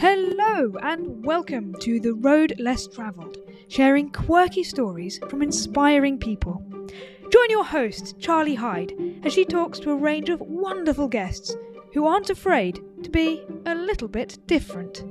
[0.00, 3.36] Hello and welcome to The Road Less Travelled,
[3.68, 6.64] sharing quirky stories from inspiring people.
[7.30, 8.94] Join your host, Charlie Hyde,
[9.24, 11.54] as she talks to a range of wonderful guests
[11.92, 15.04] who aren't afraid to be a little bit different.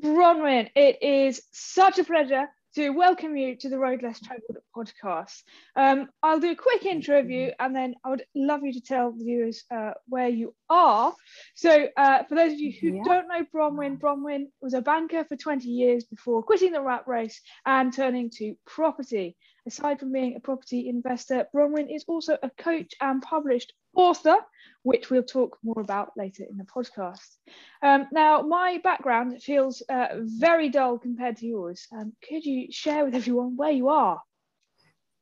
[0.00, 2.46] Bronwen, it is such a pleasure
[2.76, 5.42] to welcome you to the Road Less Travelled podcast.
[5.76, 8.82] Um, I'll do a quick intro of you and then I would love you to
[8.82, 11.14] tell the viewers uh, where you are.
[11.54, 13.02] So, uh, for those of you who yeah.
[13.02, 17.40] don't know Bronwen, Bronwen was a banker for 20 years before quitting the rat race
[17.64, 19.38] and turning to property.
[19.66, 24.36] Aside from being a property investor, Bronwen is also a coach and published author,
[24.82, 27.36] which we'll talk more about later in the podcast.
[27.82, 31.86] Um, now, my background feels uh, very dull compared to yours.
[31.92, 34.20] Um, could you share with everyone where you are?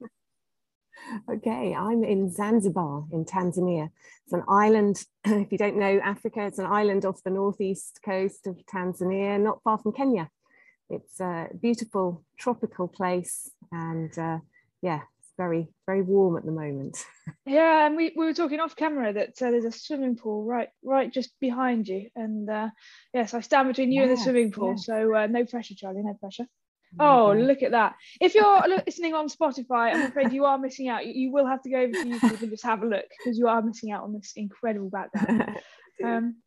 [1.29, 3.89] Okay, I'm in Zanzibar in Tanzania.
[4.25, 8.45] It's an island, if you don't know Africa, it's an island off the northeast coast
[8.45, 10.29] of Tanzania, not far from Kenya.
[10.89, 14.39] It's a beautiful tropical place and uh,
[14.81, 15.01] yeah,
[15.39, 17.03] very very warm at the moment.
[17.45, 20.67] Yeah and we, we were talking off camera that uh, there's a swimming pool right
[20.83, 22.09] right just behind you.
[22.15, 22.69] And uh,
[23.13, 24.71] yes i stand between you yes, and the swimming pool.
[24.71, 24.85] yes.
[24.85, 26.45] so uh, no pressure charlie no pressure.
[26.99, 27.95] Oh look at that.
[28.19, 31.05] If you're listening on spotify i'm afraid you are missing out.
[31.05, 33.39] You, you will have to go over to youtube and just have a look because
[33.39, 35.57] you are missing out on this incredible background.
[36.01, 36.37] Um,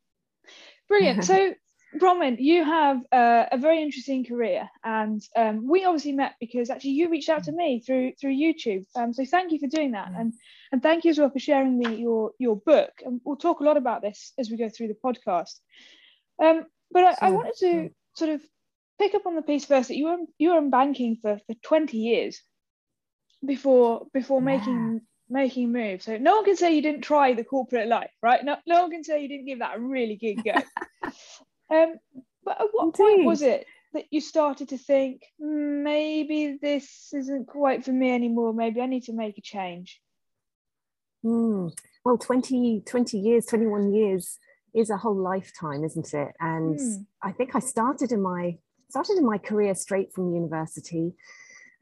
[0.89, 1.25] brilliant.
[1.25, 1.53] So
[1.99, 6.93] Bronwen, you have uh, a very interesting career, and um, we obviously met because actually
[6.93, 8.87] you reached out to me through through YouTube.
[8.97, 10.33] Um, so thank you for doing that, and
[10.73, 12.91] and thank you as well for sharing me your your book.
[13.05, 15.61] And we'll talk a lot about this as we go through the podcast.
[16.43, 18.41] Um, but I, I, wanted to sort of
[18.99, 21.55] pick up on the piece first that you were you were in banking for for
[21.63, 22.41] twenty years
[23.45, 26.07] before before making making moves.
[26.07, 28.43] So no one can say you didn't try the corporate life, right?
[28.43, 30.55] No, no one can say you didn't give that a really good go.
[31.73, 31.95] Um,
[32.45, 32.99] but at what Indeed.
[32.99, 38.53] point was it that you started to think maybe this isn't quite for me anymore?
[38.53, 40.01] Maybe I need to make a change.
[41.25, 41.73] Mm.
[42.05, 44.39] Well, 20, 20 years, 21 years
[44.75, 46.33] is a whole lifetime, isn't it?
[46.41, 47.07] And mm.
[47.23, 48.59] I think I started in my
[48.89, 51.15] started in my career straight from university.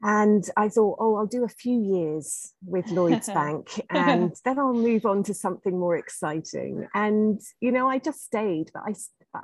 [0.03, 4.73] And I thought, oh, I'll do a few years with Lloyds Bank and then I'll
[4.73, 6.87] move on to something more exciting.
[6.95, 8.93] And, you know, I just stayed, but I,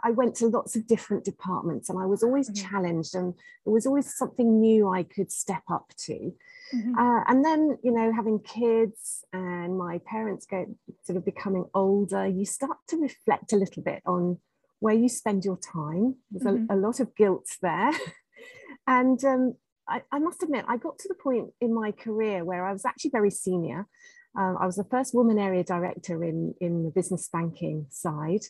[0.04, 2.68] I went to lots of different departments and I was always mm-hmm.
[2.68, 3.34] challenged and
[3.66, 6.34] there was always something new I could step up to.
[6.76, 6.98] Mm-hmm.
[6.98, 10.66] Uh, and then, you know, having kids and my parents go
[11.04, 14.40] sort of becoming older, you start to reflect a little bit on
[14.80, 16.16] where you spend your time.
[16.32, 16.72] There's mm-hmm.
[16.72, 17.92] a, a, lot of guilt there.
[18.88, 19.56] and um,
[19.88, 22.86] I, I, must admit, I got to the point in my career where I was
[22.86, 23.88] actually very senior.
[24.38, 28.42] Um, I was the first woman area director in, in the business banking side.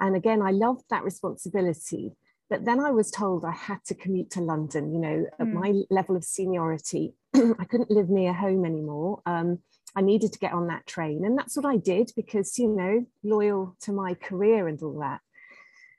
[0.00, 2.12] And again, I loved that responsibility.
[2.48, 4.92] But then I was told I had to commute to London.
[4.92, 5.52] You know, at mm.
[5.52, 9.22] my level of seniority, I couldn't live near home anymore.
[9.26, 9.58] Um,
[9.96, 11.24] I needed to get on that train.
[11.24, 15.20] And that's what I did because, you know, loyal to my career and all that.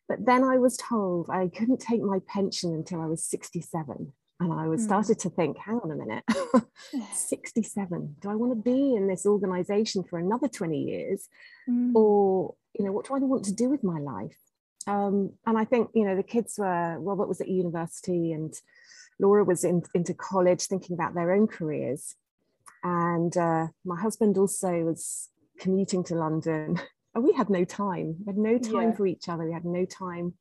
[0.08, 4.14] But then I was told I couldn't take my pension until I was 67.
[4.40, 4.86] And I was mm.
[4.86, 6.24] started to think, hang on a minute,
[7.14, 8.16] 67.
[8.22, 11.28] Do I want to be in this organization for another 20 years?
[11.68, 11.96] Mm.
[11.96, 14.38] Or you know, what do I want to do with my life?
[14.86, 18.54] Um, and I think, you know, the kids were, Robert was at university and
[19.20, 22.16] Laura was in, into college thinking about their own careers.
[22.84, 25.30] And uh, my husband also was
[25.60, 26.80] commuting to London.
[27.16, 28.18] And we had no time.
[28.20, 28.96] We had no time yeah.
[28.96, 29.46] for each other.
[29.46, 30.36] We had no time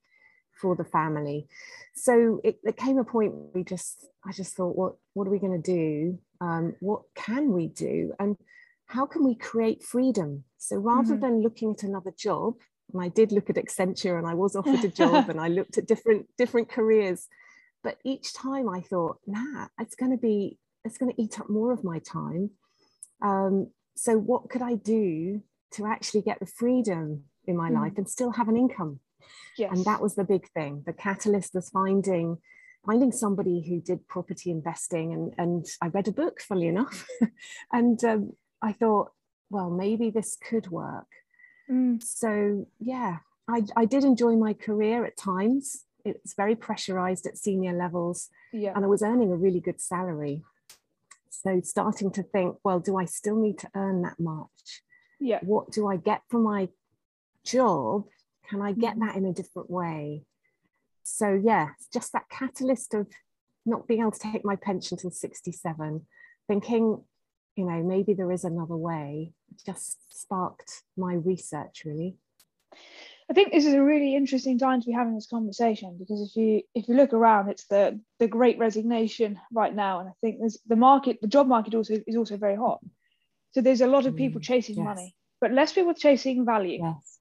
[0.60, 1.47] for the family.
[1.94, 5.38] So it, it came a point we just, I just thought, what, what are we
[5.38, 6.18] going to do?
[6.42, 8.12] Um, what can we do?
[8.18, 8.36] And
[8.86, 10.44] how can we create freedom?
[10.58, 11.20] So rather mm-hmm.
[11.20, 12.54] than looking at another job,
[12.92, 15.78] and I did look at Accenture and I was offered a job and I looked
[15.78, 17.28] at different different careers,
[17.82, 21.50] but each time I thought, nah, it's going to be it's going to eat up
[21.50, 22.50] more of my time.
[23.22, 25.42] Um, so what could I do
[25.72, 27.74] to actually get the freedom in my mm.
[27.74, 29.00] life and still have an income?
[29.59, 29.72] Yes.
[29.74, 30.84] And that was the big thing.
[30.86, 32.38] The catalyst was finding
[32.84, 37.06] finding somebody who did property investing and and I read a book, funny enough,
[37.72, 39.12] and um, I thought,
[39.50, 41.06] well, maybe this could work.
[41.70, 42.03] Mm.
[42.03, 43.18] So, yeah,
[43.48, 45.84] I, I did enjoy my career at times.
[46.04, 48.72] It's very pressurized at senior levels, yeah.
[48.74, 50.42] and I was earning a really good salary.
[51.30, 54.82] So, starting to think, well, do I still need to earn that much?
[55.18, 55.41] Yeah.
[55.42, 56.68] What do I get from my
[57.44, 58.04] job?
[58.48, 59.00] Can I get mm.
[59.00, 60.22] that in a different way?
[61.02, 63.09] So, yeah, just that catalyst of
[63.64, 66.06] not being able to take my pension till 67,
[66.47, 67.02] thinking,
[67.56, 69.32] you know, maybe there is another way,
[69.64, 72.16] just sparked my research really.
[73.28, 76.36] I think this is a really interesting time to be having this conversation because if
[76.36, 80.38] you if you look around, it's the the great resignation right now, and I think
[80.38, 82.80] there's the market, the job market also is also very hot.
[83.53, 84.84] So there's a lot of people mm, chasing yes.
[84.84, 87.18] money, but less people chasing value yes.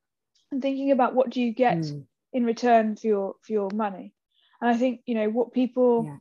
[0.52, 2.06] and thinking about what do you get mm.
[2.34, 4.14] in return for your for your money.
[4.62, 6.18] And I think you know what people yeah.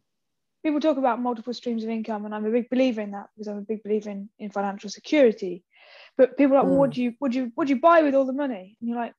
[0.64, 3.48] People talk about multiple streams of income, and I'm a big believer in that because
[3.48, 5.62] I'm a big believer in, in financial security.
[6.16, 6.70] But people are like, mm.
[6.70, 8.76] well, what do you what do you what do you buy with all the money?
[8.80, 9.14] And you're like,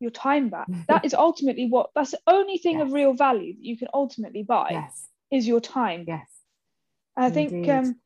[0.00, 0.66] your time back.
[0.88, 2.86] that is ultimately what that's the only thing yes.
[2.86, 5.08] of real value that you can ultimately buy yes.
[5.30, 6.04] is your time.
[6.08, 6.26] Yes.
[7.16, 7.96] And I think um,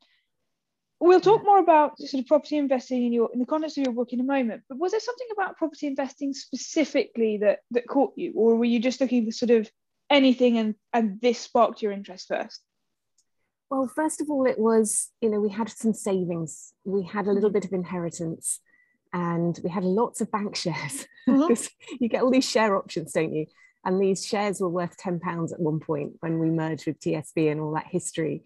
[0.99, 3.93] we'll talk more about sort of property investing in your in the context of your
[3.93, 4.63] book in a moment.
[4.67, 8.79] But was there something about property investing specifically that that caught you, or were you
[8.79, 9.69] just looking for sort of
[10.09, 12.61] anything and and this sparked your interest first?
[13.69, 17.31] Well, first of all, it was you know we had some savings, we had a
[17.31, 17.55] little mm-hmm.
[17.55, 18.59] bit of inheritance
[19.13, 21.53] and we had lots of bank shares mm-hmm.
[21.99, 23.45] you get all these share options, don't you?
[23.85, 27.59] And these shares were worth £10 at one point when we merged with TSB and
[27.59, 28.43] all that history.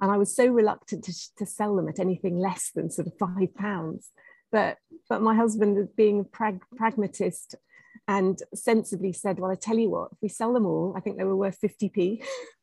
[0.00, 3.18] And I was so reluctant to, to sell them at anything less than sort of
[3.18, 4.10] five pounds.
[4.50, 4.78] But,
[5.08, 7.54] but my husband, being a prag- pragmatist
[8.06, 11.18] and sensibly said, Well, I tell you what, if we sell them all, I think
[11.18, 12.22] they were worth 50p.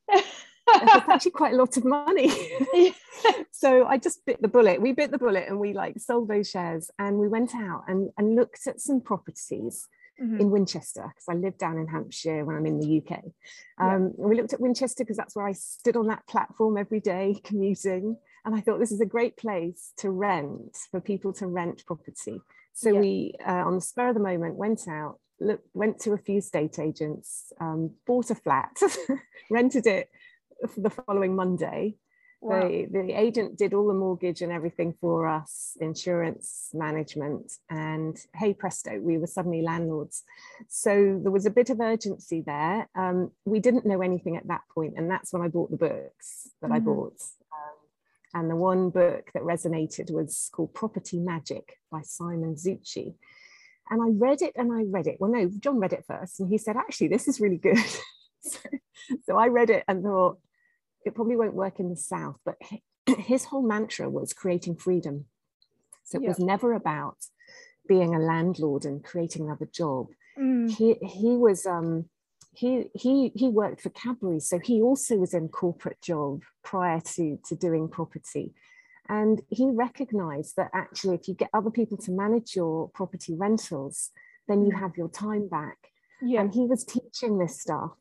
[0.67, 2.31] it's actually quite a lot of money.
[3.51, 4.81] so I just bit the bullet.
[4.81, 8.09] We bit the bullet and we like sold those shares and we went out and,
[8.17, 9.87] and looked at some properties
[10.21, 10.39] mm-hmm.
[10.39, 13.23] in Winchester because I live down in Hampshire when I'm in the UK.
[13.79, 14.27] Um, yeah.
[14.27, 18.17] We looked at Winchester because that's where I stood on that platform every day commuting.
[18.45, 22.39] And I thought this is a great place to rent for people to rent property.
[22.73, 22.99] So yeah.
[22.99, 26.41] we, uh, on the spur of the moment, went out, look, went to a few
[26.41, 28.77] state agents, um, bought a flat,
[29.49, 30.09] rented it
[30.77, 31.95] the following Monday.
[32.41, 32.67] Wow.
[32.67, 38.53] The, the agent did all the mortgage and everything for us, insurance management, and hey
[38.53, 40.23] presto, we were suddenly landlords.
[40.67, 42.87] So there was a bit of urgency there.
[42.93, 46.49] Um, we didn't know anything at that point, and that's when I bought the books
[46.61, 46.75] that mm-hmm.
[46.75, 47.19] I bought.
[47.51, 53.15] Um, and the one book that resonated was called Property Magic by Simon Zutshi.
[53.89, 55.17] And I read it and I read it.
[55.19, 57.77] Well, no, John read it first, and he said, actually, this is really good.
[58.41, 58.59] so,
[59.23, 60.37] so I read it and thought,
[61.05, 62.55] it probably won't work in the South, but
[63.19, 65.25] his whole mantra was creating freedom.
[66.03, 66.29] So it yeah.
[66.29, 67.17] was never about
[67.87, 70.07] being a landlord and creating another job.
[70.37, 70.69] Mm.
[70.69, 72.05] He he was um
[72.53, 77.39] he he he worked for Cadbury, so he also was in corporate job prior to
[77.45, 78.53] to doing property.
[79.07, 84.09] And he recognized that actually, if you get other people to manage your property rentals,
[84.47, 84.79] then you mm.
[84.79, 85.77] have your time back.
[86.21, 86.41] Yeah.
[86.41, 87.91] And he was teaching this stuff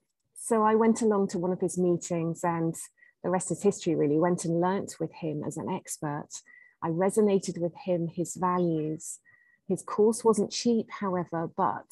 [0.44, 2.74] so I went along to one of his meetings and
[3.22, 6.28] the rest is history really, went and learnt with him as an expert.
[6.82, 9.20] I resonated with him, his values.
[9.68, 11.90] His course wasn't cheap, however, but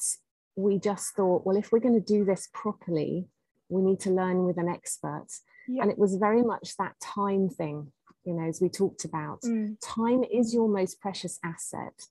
[0.55, 3.25] we just thought, well, if we're going to do this properly,
[3.69, 5.29] we need to learn with an expert.
[5.67, 5.81] Yeah.
[5.81, 7.91] And it was very much that time thing,
[8.23, 9.41] you know, as we talked about.
[9.41, 9.77] Mm.
[9.81, 12.05] Time is your most precious asset.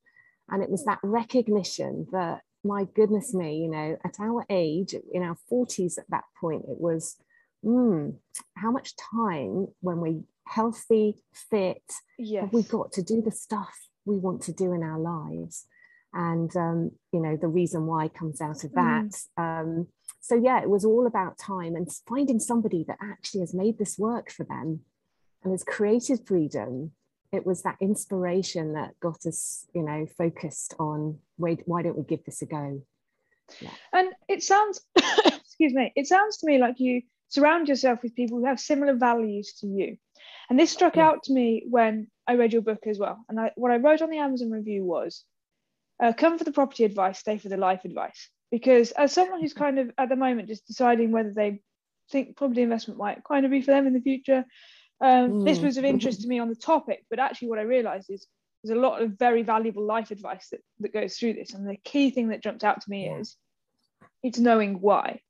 [0.49, 5.23] And it was that recognition that my goodness me, you know, at our age, in
[5.23, 7.17] our 40s at that point, it was,
[7.65, 8.15] mm,
[8.57, 11.83] how much time when we're healthy, fit,
[12.19, 12.43] yes.
[12.43, 15.67] have we got to do the stuff we want to do in our lives?
[16.15, 19.11] And, um, you know, the reason why comes out of that.
[19.39, 19.61] Mm.
[19.61, 19.87] Um,
[20.21, 23.99] so, yeah, it was all about time and finding somebody that actually has made this
[23.99, 24.81] work for them
[25.43, 26.93] and has created freedom
[27.33, 32.05] it was that inspiration that got us, you know, focused on wait, why don't we
[32.05, 32.83] give this a go?
[33.61, 33.71] Yeah.
[33.93, 38.39] And it sounds, excuse me, it sounds to me like you surround yourself with people
[38.39, 39.97] who have similar values to you.
[40.51, 41.09] And this struck yeah.
[41.09, 43.25] out to me when I read your book as well.
[43.29, 45.25] And I, what I wrote on the Amazon review was
[46.03, 48.29] uh, come for the property advice, stay for the life advice.
[48.51, 51.63] Because as someone who's kind of at the moment just deciding whether they
[52.11, 54.45] think property investment might kind of be for them in the future,
[55.03, 55.45] um, mm.
[55.45, 58.27] This was of interest to me on the topic, but actually, what I realised is
[58.63, 61.53] there's a lot of very valuable life advice that, that goes through this.
[61.53, 63.37] And the key thing that jumped out to me is
[64.23, 65.21] it's knowing why.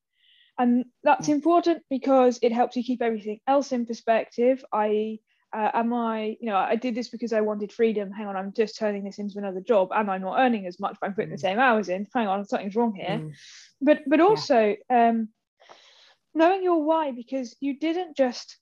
[0.58, 1.36] And that's yeah.
[1.36, 4.62] important because it helps you keep everything else in perspective.
[4.70, 5.18] I
[5.54, 8.10] uh, am I, you know, I did this because I wanted freedom.
[8.10, 10.96] Hang on, I'm just turning this into another job, and I'm not earning as much.
[11.00, 11.34] But I'm putting mm.
[11.34, 12.06] the same hours in.
[12.14, 13.18] Hang on, something's wrong here.
[13.18, 13.32] Mm.
[13.80, 15.08] But but also yeah.
[15.08, 15.28] um,
[16.34, 18.58] knowing your why because you didn't just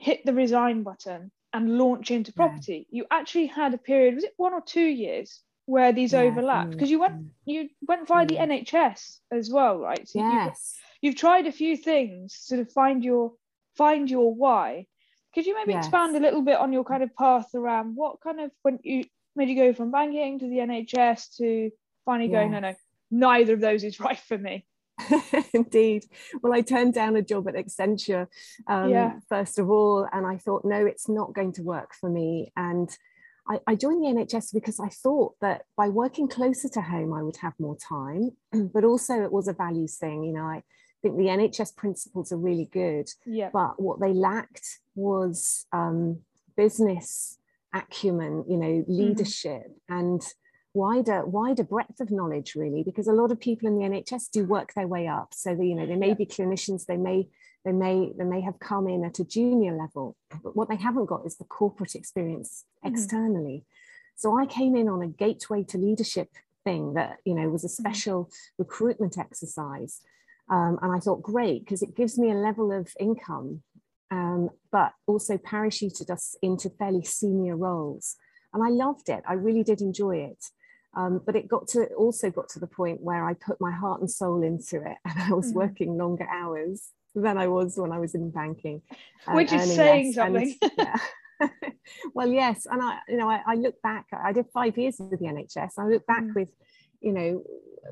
[0.00, 2.86] hit the resign button and launch into property.
[2.90, 2.98] Yeah.
[2.98, 6.20] You actually had a period, was it one or two years, where these yeah.
[6.20, 6.70] overlapped?
[6.70, 10.08] Because you went you went via the NHS as well, right?
[10.08, 10.74] So yes.
[11.02, 13.34] You've, you've tried a few things to sort of find your
[13.76, 14.86] find your why.
[15.34, 15.84] Could you maybe yes.
[15.84, 19.04] expand a little bit on your kind of path around what kind of when you
[19.36, 21.70] made you go from banking to the NHS to
[22.04, 22.74] finally going, no, no,
[23.10, 24.64] neither of those is right for me.
[25.54, 26.04] Indeed.
[26.42, 28.26] Well, I turned down a job at Accenture
[28.66, 29.14] um, yeah.
[29.28, 32.52] first of all, and I thought, no, it's not going to work for me.
[32.56, 32.90] And
[33.48, 37.22] I, I, joined the NHS because I thought that by working closer to home, I
[37.22, 38.30] would have more time,
[38.72, 40.24] but also it was a values thing.
[40.24, 40.62] You know, I
[41.02, 43.50] think the NHS principles are really good, yeah.
[43.52, 46.20] but what they lacked was um,
[46.56, 47.38] business
[47.74, 48.92] acumen, you know, mm-hmm.
[48.92, 49.98] leadership mm-hmm.
[49.98, 50.22] and
[50.72, 54.44] wider wider breadth of knowledge really because a lot of people in the NHS do
[54.44, 56.14] work their way up so that, you know they may yeah.
[56.14, 57.28] be clinicians they may
[57.64, 61.06] they may they may have come in at a junior level but what they haven't
[61.06, 62.94] got is the corporate experience mm-hmm.
[62.94, 63.64] externally
[64.16, 66.28] so i came in on a gateway to leadership
[66.64, 67.82] thing that you know was a mm-hmm.
[67.82, 68.62] special mm-hmm.
[68.62, 70.00] recruitment exercise
[70.50, 73.62] um, and i thought great because it gives me a level of income
[74.12, 78.16] um, but also parachuted us into fairly senior roles
[78.54, 80.46] and i loved it i really did enjoy it
[80.94, 84.00] um, but it got to also got to the point where I put my heart
[84.00, 85.58] and soul into it, and I was mm-hmm.
[85.58, 88.82] working longer hours than I was when I was in banking.
[89.26, 90.56] Um, Which is saying something.
[90.62, 90.96] And, yeah.
[92.14, 94.06] well, yes, and I, you know, I, I, look back.
[94.12, 95.72] I did five years with the NHS.
[95.78, 96.34] I look back mm.
[96.34, 96.48] with,
[97.00, 97.42] you know,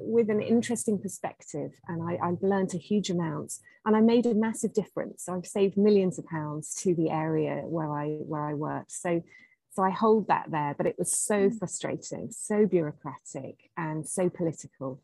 [0.01, 4.35] with an interesting perspective, and I, I've learned a huge amount, and I made a
[4.35, 5.29] massive difference.
[5.29, 8.93] I've saved millions of pounds to the area where I where I worked.
[8.93, 9.23] So,
[9.71, 10.75] so I hold that there.
[10.77, 11.59] But it was so mm.
[11.59, 15.01] frustrating, so bureaucratic, and so political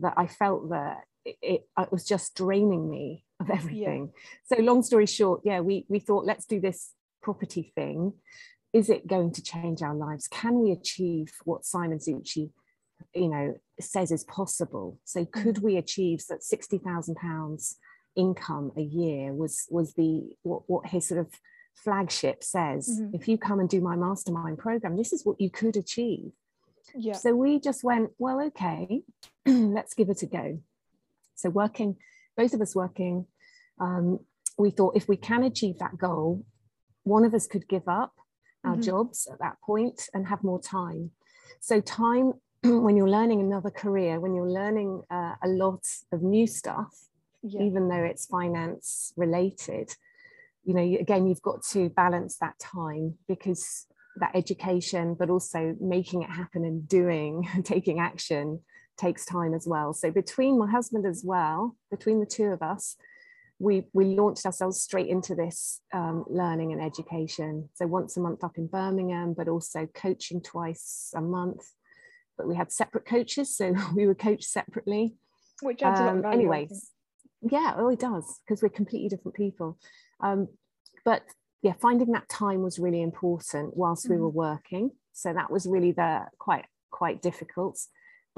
[0.00, 4.12] that I felt that it, it, it was just draining me of everything.
[4.50, 4.56] Yeah.
[4.56, 8.14] So long story short, yeah, we we thought let's do this property thing.
[8.72, 10.28] Is it going to change our lives?
[10.28, 12.50] Can we achieve what Simon Zutshi,
[13.14, 14.98] you know, says is possible?
[15.04, 15.30] So mm.
[15.32, 17.76] could we achieve that sixty thousand pounds
[18.16, 21.28] income a year was was the what, what his sort of
[21.84, 23.00] flagship says.
[23.00, 23.14] Mm-hmm.
[23.14, 26.32] If you come and do my mastermind program, this is what you could achieve.
[26.94, 27.14] Yeah.
[27.14, 29.02] So we just went, well, okay,
[29.46, 30.60] let's give it a go.
[31.34, 31.96] So working
[32.38, 33.26] both of us working,
[33.80, 34.20] um,
[34.56, 36.46] we thought if we can achieve that goal,
[37.02, 38.12] one of us could give up
[38.64, 38.82] our mm-hmm.
[38.82, 41.10] jobs at that point and have more time.
[41.60, 46.46] So, time when you're learning another career, when you're learning uh, a lot of new
[46.46, 46.94] stuff,
[47.42, 47.62] yeah.
[47.62, 49.94] even though it's finance related,
[50.68, 53.86] you know, again, you've got to balance that time because
[54.20, 58.60] that education, but also making it happen and doing and taking action
[58.98, 59.94] takes time as well.
[59.94, 62.96] So between my husband as well, between the two of us,
[63.58, 67.70] we we launched ourselves straight into this um, learning and education.
[67.72, 71.66] So once a month up in Birmingham, but also coaching twice a month.
[72.36, 75.16] But we had separate coaches, so we were coached separately.
[75.62, 76.90] Which adds um, a lot anyways,
[77.40, 79.78] yeah, oh, it does because we're completely different people.
[80.20, 80.48] Um,
[81.08, 81.22] but
[81.62, 84.14] yeah, finding that time was really important whilst mm-hmm.
[84.14, 84.90] we were working.
[85.12, 87.78] So that was really the quite quite difficult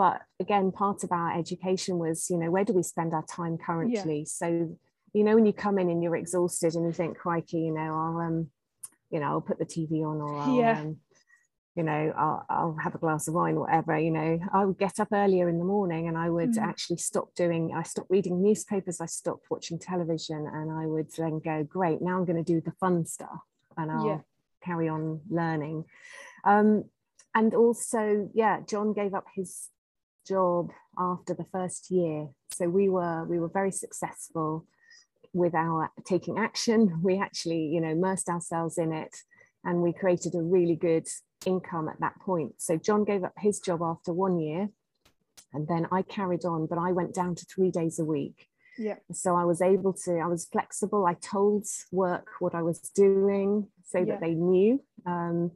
[0.01, 3.59] but again part of our education was you know where do we spend our time
[3.59, 4.25] currently yeah.
[4.25, 4.47] so
[5.13, 7.95] you know when you come in and you're exhausted and you think crikey you know
[7.95, 8.49] i'll um
[9.11, 10.81] you know i'll put the tv on or I'll, yeah.
[10.81, 10.97] um,
[11.77, 14.99] you know I'll, I'll have a glass of wine whatever you know i would get
[14.99, 16.63] up earlier in the morning and i would mm.
[16.63, 21.39] actually stop doing i stopped reading newspapers i stopped watching television and i would then
[21.39, 23.41] go great now i'm going to do the fun stuff
[23.77, 24.19] and i'll yeah.
[24.65, 25.85] carry on learning
[26.45, 26.85] um,
[27.35, 29.69] and also yeah john gave up his
[30.27, 32.29] job after the first year.
[32.53, 34.67] So we were we were very successful
[35.33, 37.01] with our taking action.
[37.03, 39.15] We actually, you know, immersed ourselves in it
[39.65, 41.07] and we created a really good
[41.47, 42.55] income at that point.
[42.59, 44.69] So John gave up his job after one year
[45.53, 48.49] and then I carried on, but I went down to three days a week.
[48.79, 48.97] Yeah.
[49.13, 51.07] So I was able to, I was flexible.
[51.07, 54.05] I told work what I was doing so yeah.
[54.05, 54.83] that they knew.
[55.07, 55.53] Um,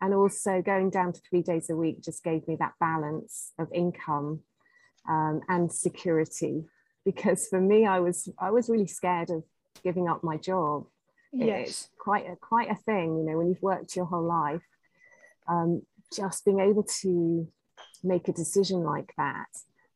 [0.00, 3.68] and also going down to three days a week just gave me that balance of
[3.72, 4.40] income
[5.08, 6.64] um, and security
[7.04, 9.42] because for me i was i was really scared of
[9.82, 10.86] giving up my job
[11.32, 11.68] yes.
[11.68, 14.62] it's quite a quite a thing you know when you've worked your whole life
[15.48, 15.82] um,
[16.14, 17.48] just being able to
[18.04, 19.48] make a decision like that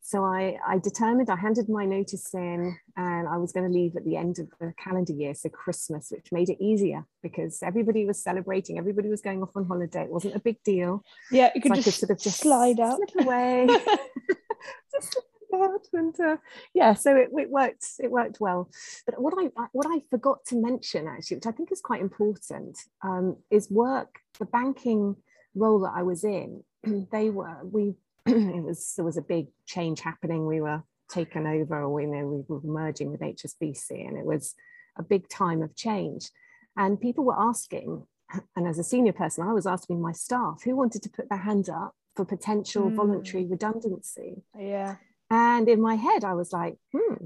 [0.05, 3.95] so I, I determined, I handed my notice in and I was going to leave
[3.95, 8.05] at the end of the calendar year, so Christmas, which made it easier because everybody
[8.05, 10.03] was celebrating, everybody was going off on holiday.
[10.03, 11.05] It wasn't a big deal.
[11.31, 12.99] Yeah, you could, so just, could sort of just slide out.
[13.17, 13.65] away.
[14.93, 15.21] just
[15.55, 16.35] out and uh,
[16.73, 18.69] yeah, so it, it worked, it worked well.
[19.05, 22.77] But what I what I forgot to mention actually, which I think is quite important,
[23.03, 25.15] um, is work, the banking
[25.55, 26.63] role that I was in,
[27.11, 27.95] they were, we
[28.25, 30.45] it was there was a big change happening.
[30.45, 34.55] We were taken over, or you know, we were merging with HBOS, and it was
[34.97, 36.29] a big time of change.
[36.77, 38.05] And people were asking,
[38.55, 41.39] and as a senior person, I was asking my staff who wanted to put their
[41.39, 42.95] hand up for potential mm.
[42.95, 44.43] voluntary redundancy.
[44.57, 44.97] Yeah.
[45.29, 47.25] And in my head, I was like, hmm,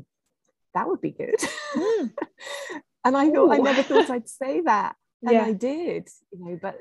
[0.73, 1.35] that would be good.
[1.75, 2.13] Mm.
[3.03, 3.51] and I thought, Ooh.
[3.51, 4.95] I never thought I'd say that.
[5.23, 5.45] And yeah.
[5.45, 6.77] I did, you know, but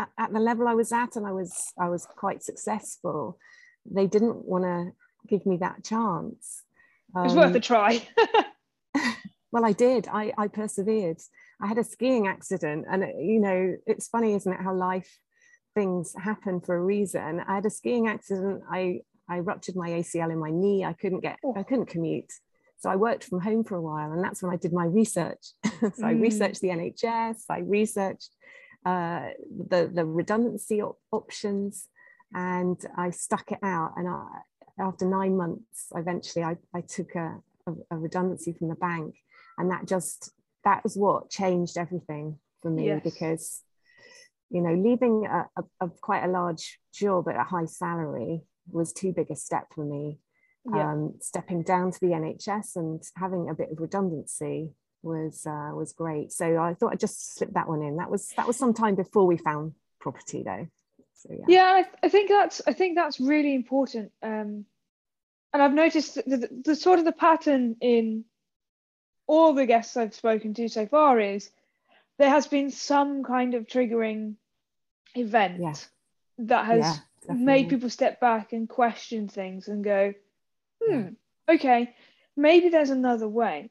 [0.00, 3.38] at, at the level I was at, and I was, I was quite successful,
[3.84, 4.92] they didn't want to
[5.28, 6.62] give me that chance.
[7.14, 8.02] Um, it's worth a um, try.
[9.52, 10.08] well, I did.
[10.08, 11.18] I, I persevered.
[11.60, 15.18] I had a skiing accident, and you know, it's funny, isn't it, how life
[15.74, 17.40] things happen for a reason.
[17.46, 18.62] I had a skiing accident.
[18.70, 20.84] I I ruptured my ACL in my knee.
[20.84, 21.38] I couldn't get.
[21.44, 21.54] Oh.
[21.56, 22.32] I couldn't commute.
[22.78, 25.52] So I worked from home for a while, and that's when I did my research.
[25.64, 26.04] so mm.
[26.04, 27.44] I researched the NHS.
[27.50, 28.30] I researched
[28.84, 29.28] uh,
[29.68, 31.88] the the redundancy op- options,
[32.34, 33.94] and I stuck it out.
[33.96, 34.26] And I,
[34.78, 39.16] after nine months, eventually I, I took a, a, a redundancy from the bank,
[39.58, 40.32] and that just
[40.64, 43.00] that was what changed everything for me yes.
[43.02, 43.62] because
[44.50, 45.46] you know leaving a,
[45.80, 49.84] a, quite a large job at a high salary was too big a step for
[49.84, 50.18] me
[50.74, 50.92] yeah.
[50.92, 54.70] um, stepping down to the nhs and having a bit of redundancy
[55.02, 56.32] was uh, was great.
[56.32, 57.96] So i thought i'd just slip that one in.
[57.96, 60.66] That was that was some time before we found property though.
[61.14, 61.44] So yeah.
[61.48, 64.64] Yeah I, I think that's i think that's really important um,
[65.52, 68.24] and i've noticed the, the, the sort of the pattern in
[69.30, 71.50] all the guests I've spoken to so far is
[72.18, 74.34] there has been some kind of triggering
[75.14, 75.74] event yeah.
[76.38, 80.14] that has yeah, made people step back and question things and go,
[80.82, 81.10] hmm,
[81.48, 81.94] okay,
[82.36, 83.70] maybe there's another way.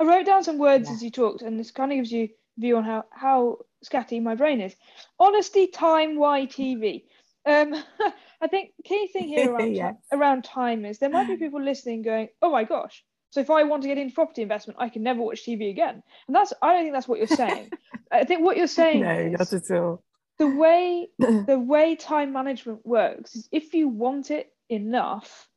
[0.00, 2.60] I wrote down some words as you talked, and this kind of gives you a
[2.60, 4.74] view on how how scatty my brain is.
[5.18, 7.04] Honesty, time, why TV.
[7.46, 7.74] Um,
[8.40, 9.94] I think key thing here around, yes.
[10.12, 13.64] around time is there might be people listening going, oh my gosh, so if I
[13.64, 16.02] want to get into property investment, I can never watch TV again.
[16.26, 17.70] And that's I don't think that's what you're saying.
[18.10, 20.02] I think what you're saying no, not at all.
[20.38, 25.48] The way the way time management works is if you want it enough,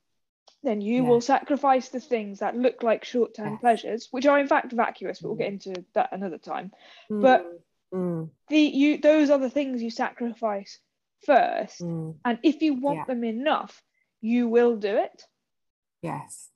[0.63, 4.71] then you will sacrifice the things that look like short-term pleasures, which are in fact
[4.71, 6.71] vacuous, but we'll get into that another time.
[7.11, 7.21] Mm.
[7.21, 7.45] But
[7.93, 8.29] mm.
[8.49, 10.79] the you those are the things you sacrifice
[11.25, 11.81] first.
[11.81, 12.15] Mm.
[12.23, 13.05] And if you want yeah.
[13.05, 13.81] them enough,
[14.21, 15.23] you will do it.
[16.01, 16.51] Yes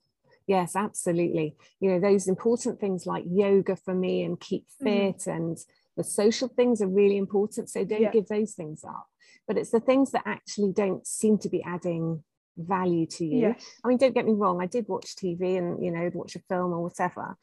[0.46, 5.10] yes absolutely you know those important things like yoga for me and keep mm-hmm.
[5.12, 5.58] fit and
[5.96, 8.10] the social things are really important so don't yeah.
[8.10, 9.08] give those things up
[9.46, 12.22] but it's the things that actually don't seem to be adding
[12.56, 13.64] value to you yes.
[13.84, 16.40] i mean don't get me wrong i did watch tv and you know watch a
[16.48, 17.36] film or whatever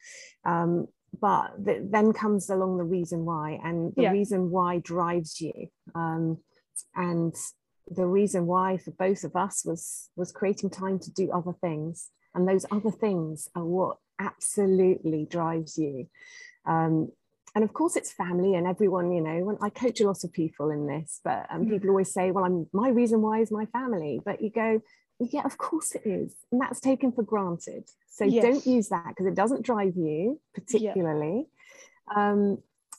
[0.45, 0.87] um,
[1.19, 4.11] but the, then comes along the reason why and the yeah.
[4.11, 6.37] reason why drives you um,
[6.95, 7.35] and
[7.87, 12.09] the reason why for both of us was was creating time to do other things
[12.33, 16.07] and those other things are what absolutely drives you
[16.65, 17.11] um,
[17.55, 20.31] and of course it's family and everyone you know when i coach a lot of
[20.31, 21.69] people in this but um, mm.
[21.69, 24.81] people always say well i'm my reason why is my family but you go
[25.31, 28.43] yeah of course it is and that's taken for granted so yes.
[28.43, 31.47] don't use that because it doesn't drive you particularly
[32.15, 32.31] yeah.
[32.31, 32.57] um,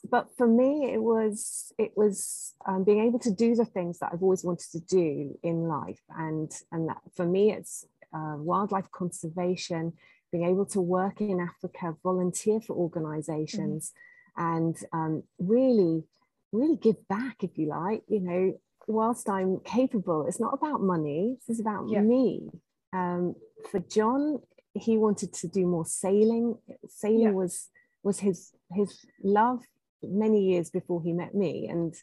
[0.09, 4.11] but for me it was it was um, being able to do the things that
[4.13, 7.85] i've always wanted to do in life and and that for me it's
[8.15, 9.93] uh, wildlife conservation,
[10.31, 13.91] being able to work in Africa, volunteer for organizations,
[14.37, 14.57] mm.
[14.57, 16.03] and um, really,
[16.51, 18.03] really give back, if you like.
[18.07, 22.01] You know, whilst I'm capable, it's not about money, this is about yeah.
[22.01, 22.49] me.
[22.93, 23.35] Um,
[23.71, 24.39] for John,
[24.73, 26.57] he wanted to do more sailing.
[26.87, 27.31] Sailing yeah.
[27.31, 27.69] was
[28.03, 29.61] was his his love
[30.03, 31.95] many years before he met me and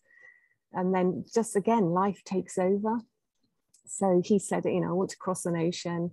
[0.73, 2.99] and then just again life takes over
[3.93, 6.13] so he said, you know, I want to cross an ocean.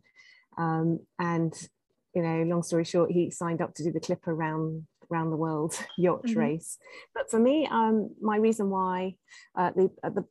[0.58, 1.54] Um, and,
[2.14, 5.38] you know, long story short, he signed up to do the Clipper around around the
[5.38, 6.40] world yacht mm-hmm.
[6.40, 6.78] race.
[7.16, 9.16] But for me, um, my reason why
[9.56, 10.26] uh, the, uh, the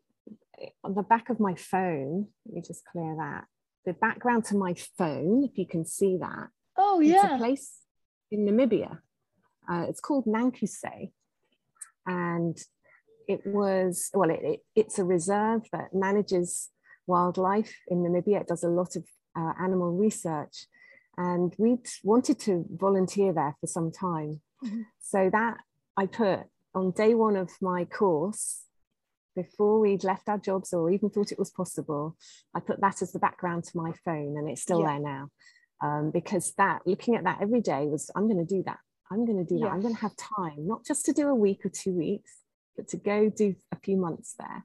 [0.85, 3.45] on the back of my phone, let me just clear that.
[3.87, 6.49] The background to my phone, if you can see that.
[6.77, 7.25] Oh yeah.
[7.25, 7.79] It's a place
[8.31, 8.99] in Namibia.
[9.71, 11.11] Uh, it's called Nankuse.
[12.07, 12.57] And
[13.29, 16.71] it was, well, it, it, it's a reserve that manages
[17.07, 18.41] wildlife in Namibia.
[18.41, 19.05] It does a lot of
[19.39, 20.67] uh, animal research.
[21.17, 24.41] And we wanted to volunteer there for some time.
[24.65, 24.83] Mm-hmm.
[25.01, 25.57] So that
[25.97, 26.41] I put
[26.75, 28.63] on day one of my course,
[29.39, 32.17] before we'd left our jobs or even thought it was possible,
[32.55, 34.87] I put that as the background to my phone and it's still yeah.
[34.89, 35.29] there now.
[35.81, 38.79] Um, because that looking at that every day was I'm going to do that.
[39.13, 39.71] I'm going to do that.
[39.71, 42.39] I'm going to have time, not just to do a week or two weeks,
[42.77, 44.65] but to go do a few months there.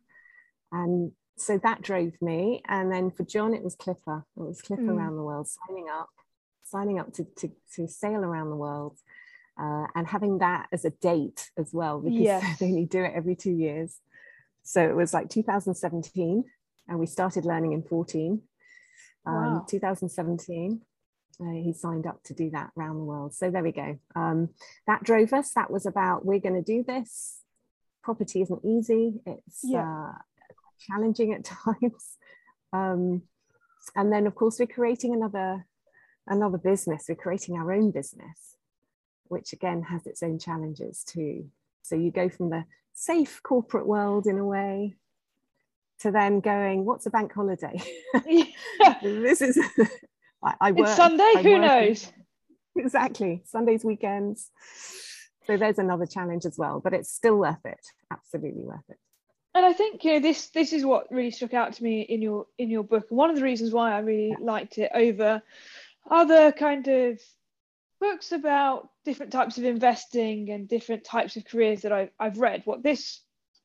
[0.71, 2.63] And so that drove me.
[2.67, 4.25] And then for John, it was Clipper.
[4.35, 4.97] It was Clipper mm.
[4.97, 6.09] around the world, signing up,
[6.63, 8.97] signing up to, to, to sail around the world.
[9.59, 12.57] uh, and having that as a date as well because yes.
[12.59, 13.99] they only do it every two years
[14.63, 16.43] so it was like 2017
[16.87, 18.41] and we started learning in 14
[19.25, 19.65] um, wow.
[19.69, 20.81] 2017
[21.41, 23.33] uh, he signed up to do that around the world.
[23.33, 23.97] So there we go.
[24.15, 24.49] Um,
[24.85, 25.51] that drove us.
[25.55, 27.39] That was about we're going to do this.
[28.03, 29.19] Property isn't easy.
[29.25, 30.11] It's yeah.
[30.11, 30.11] uh,
[30.79, 32.17] challenging at times.
[32.71, 33.23] Um,
[33.95, 35.65] and then of course we're creating another
[36.27, 37.05] another business.
[37.09, 38.53] We're creating our own business
[39.33, 41.49] which again has its own challenges too.
[41.81, 44.95] So you go from the safe corporate world in a way
[45.99, 47.81] to then going what's a bank holiday
[48.25, 48.45] yeah.
[49.01, 49.59] this is
[50.43, 52.11] I, I work it's sunday I'm who knows
[52.75, 54.49] exactly sundays weekends
[55.45, 58.97] so there's another challenge as well but it's still worth it absolutely worth it
[59.55, 62.21] and I think you know this this is what really struck out to me in
[62.21, 63.05] your in your book.
[63.09, 65.41] And one of the reasons why I really liked it over
[66.09, 67.19] other kind of
[68.03, 72.63] books about different types of investing and different types of careers that I've I've read.
[72.65, 73.21] What this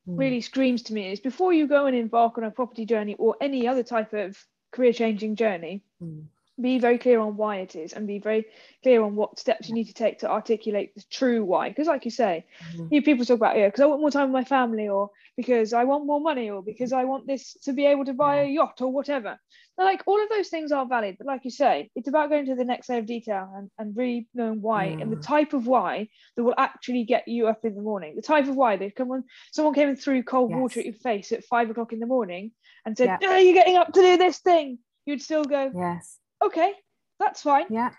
[0.07, 0.17] mm.
[0.17, 3.35] really screams to me is before you go and embark on a property journey or
[3.41, 4.37] any other type of
[4.71, 6.23] career changing journey, mm
[6.61, 8.45] be very clear on why it is and be very
[8.83, 12.05] clear on what steps you need to take to articulate the true why because like
[12.05, 12.93] you say mm-hmm.
[12.93, 15.73] you people talk about yeah because i want more time with my family or because
[15.73, 18.45] i want more money or because i want this to be able to buy a
[18.45, 19.39] yacht or whatever
[19.85, 22.55] like all of those things are valid but like you say it's about going to
[22.55, 25.01] the next layer of detail and, and really knowing why mm.
[25.01, 25.25] and the mm.
[25.25, 28.55] type of why that will actually get you up in the morning the type of
[28.55, 30.59] why they come on someone came in through cold yes.
[30.59, 32.51] water at your face at five o'clock in the morning
[32.85, 33.29] and said yeah.
[33.29, 36.73] are you getting up to do this thing you'd still go yes okay,
[37.19, 37.65] that's fine.
[37.69, 37.91] Yeah.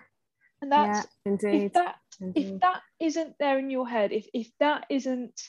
[0.62, 1.64] And that's yeah, indeed.
[1.64, 2.54] if that indeed.
[2.54, 5.40] if that isn't there in your head, if if that isn't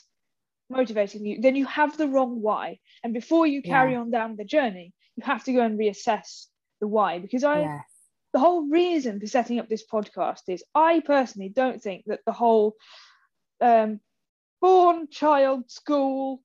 [0.70, 2.78] motivating you, then you have the wrong why.
[3.04, 4.00] And before you carry yeah.
[4.00, 6.46] on down the journey, you have to go and reassess
[6.80, 7.18] the why.
[7.18, 7.84] Because I yes.
[8.32, 12.32] the whole reason for setting up this podcast is I personally don't think that the
[12.32, 12.76] whole
[13.60, 14.00] um,
[14.60, 16.42] born, child, school,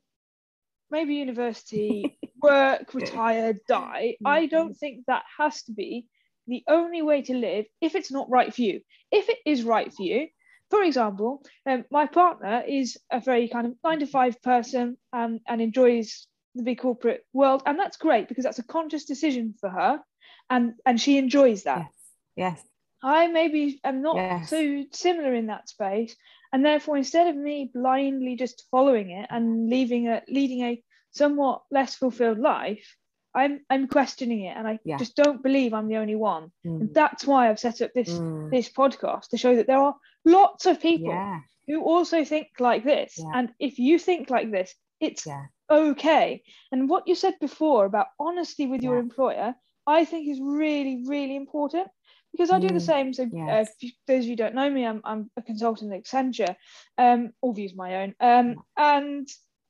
[0.89, 4.15] maybe university, work, retire, die.
[4.23, 6.05] I don't think that has to be
[6.47, 8.81] the only way to live if it's not right for you.
[9.11, 10.27] If it is right for you,
[10.69, 15.39] for example, um, my partner is a very kind of nine to five person and,
[15.47, 19.69] and enjoys the big corporate world, and that's great because that's a conscious decision for
[19.69, 19.99] her,
[20.49, 21.87] and and she enjoys that.
[22.35, 22.57] Yes.
[22.57, 22.63] yes.
[23.03, 24.49] I maybe am not yes.
[24.49, 26.15] so similar in that space,
[26.51, 31.61] and therefore instead of me blindly just following it and leaving a leading a somewhat
[31.71, 32.95] less fulfilled life,
[33.35, 34.97] I'm I'm questioning it, and I yeah.
[34.97, 36.51] just don't believe I'm the only one.
[36.65, 36.81] Mm.
[36.81, 38.49] And that's why I've set up this mm.
[38.49, 41.41] this podcast to show that there are lots of people yeah.
[41.67, 43.15] who also think like this.
[43.17, 43.31] Yeah.
[43.35, 45.27] And if you think like this, it's
[45.69, 46.43] okay.
[46.71, 49.55] And what you said before about honesty with your employer,
[49.85, 51.87] I think is really really important
[52.31, 52.81] because I do the mm.
[52.81, 53.13] same.
[53.13, 53.67] So, yes.
[53.67, 56.55] uh, you, those of you don't know me, I'm, I'm a consultant at Accenture,
[56.97, 58.15] um, all views my own.
[58.19, 59.27] Um, and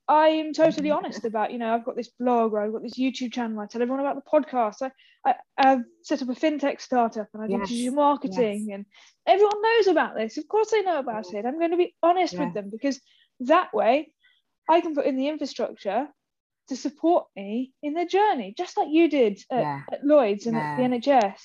[0.07, 2.97] I am totally honest about, you know, I've got this blog or I've got this
[2.97, 3.59] YouTube channel.
[3.59, 4.89] I tell everyone about the podcast.
[5.25, 7.69] I, I, have set up a fintech startup and I do yes.
[7.69, 8.75] digital marketing, yes.
[8.75, 8.85] and
[9.25, 10.37] everyone knows about this.
[10.37, 11.45] Of course, they know about it.
[11.45, 12.45] I'm going to be honest yeah.
[12.45, 13.01] with them because
[13.41, 14.11] that way
[14.69, 16.07] I can put in the infrastructure
[16.69, 19.81] to support me in their journey, just like you did at, yeah.
[19.91, 20.71] at Lloyd's and yeah.
[20.71, 21.39] at the NHS.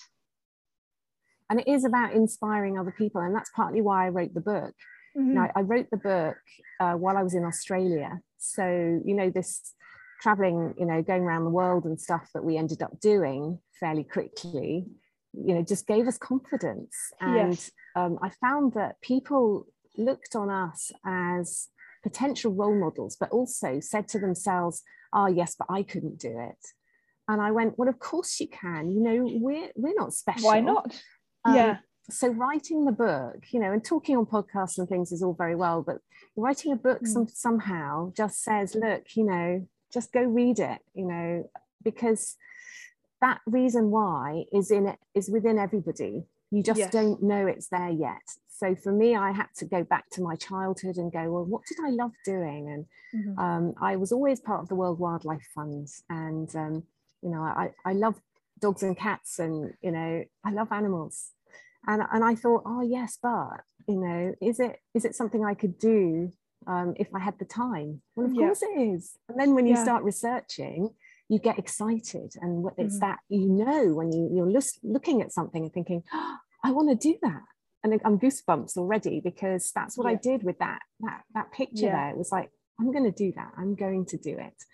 [1.49, 3.21] And it is about inspiring other people.
[3.21, 4.75] And that's partly why I wrote the book.
[5.17, 5.35] Mm-hmm.
[5.35, 6.37] Now, I wrote the book
[6.81, 9.73] uh, while I was in Australia so, you know, this
[10.21, 14.05] traveling, you know, going around the world and stuff that we ended up doing fairly
[14.05, 14.87] quickly,
[15.33, 16.97] you know, just gave us confidence.
[17.21, 17.71] And yes.
[17.95, 21.69] um, I found that people looked on us as
[22.03, 26.59] potential role models, but also said to themselves, oh, yes, but I couldn't do it.
[27.29, 28.91] And I went, well, of course you can.
[28.91, 30.49] You know, we're we're not special.
[30.49, 31.01] Why not?
[31.45, 31.77] Um, yeah
[32.11, 35.55] so writing the book you know and talking on podcasts and things is all very
[35.55, 35.99] well but
[36.37, 37.07] writing a book mm.
[37.07, 41.49] some, somehow just says look you know just go read it you know
[41.83, 42.37] because
[43.21, 46.93] that reason why is in it is within everybody you just yes.
[46.93, 48.23] don't know it's there yet
[48.63, 51.63] so for me i had to go back to my childhood and go well what
[51.69, 53.39] did i love doing and mm-hmm.
[53.39, 56.83] um, i was always part of the world wildlife fund and um,
[57.23, 58.17] you know i i love
[58.61, 61.33] dogs and cats and you know i love animals
[61.87, 65.55] and and I thought, oh yes, but you know, is it is it something I
[65.55, 66.31] could do
[66.67, 68.03] um, if I had the time?
[68.15, 68.47] Well, of yeah.
[68.47, 69.17] course it is.
[69.29, 69.83] And then when you yeah.
[69.83, 70.91] start researching,
[71.29, 73.01] you get excited, and it's mm.
[73.01, 76.89] that you know when you you're look, looking at something and thinking, oh, I want
[76.91, 77.43] to do that,
[77.85, 80.13] and I'm goosebumps already because that's what yeah.
[80.13, 82.11] I did with that that that picture there.
[82.11, 83.53] It was like I'm going to do that.
[83.57, 84.65] I'm going to do it.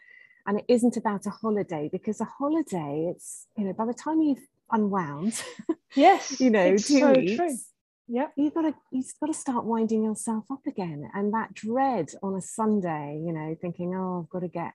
[0.46, 4.22] And it isn't about a holiday because a holiday, it's, you know, by the time
[4.22, 5.42] you've unwound.
[5.94, 6.38] Yes.
[6.38, 7.36] you know, two so weeks.
[7.36, 7.56] True.
[8.08, 12.10] yeah you've got to you've got to start winding yourself up again and that dread
[12.22, 14.72] on a sunday you know thinking oh i've got to get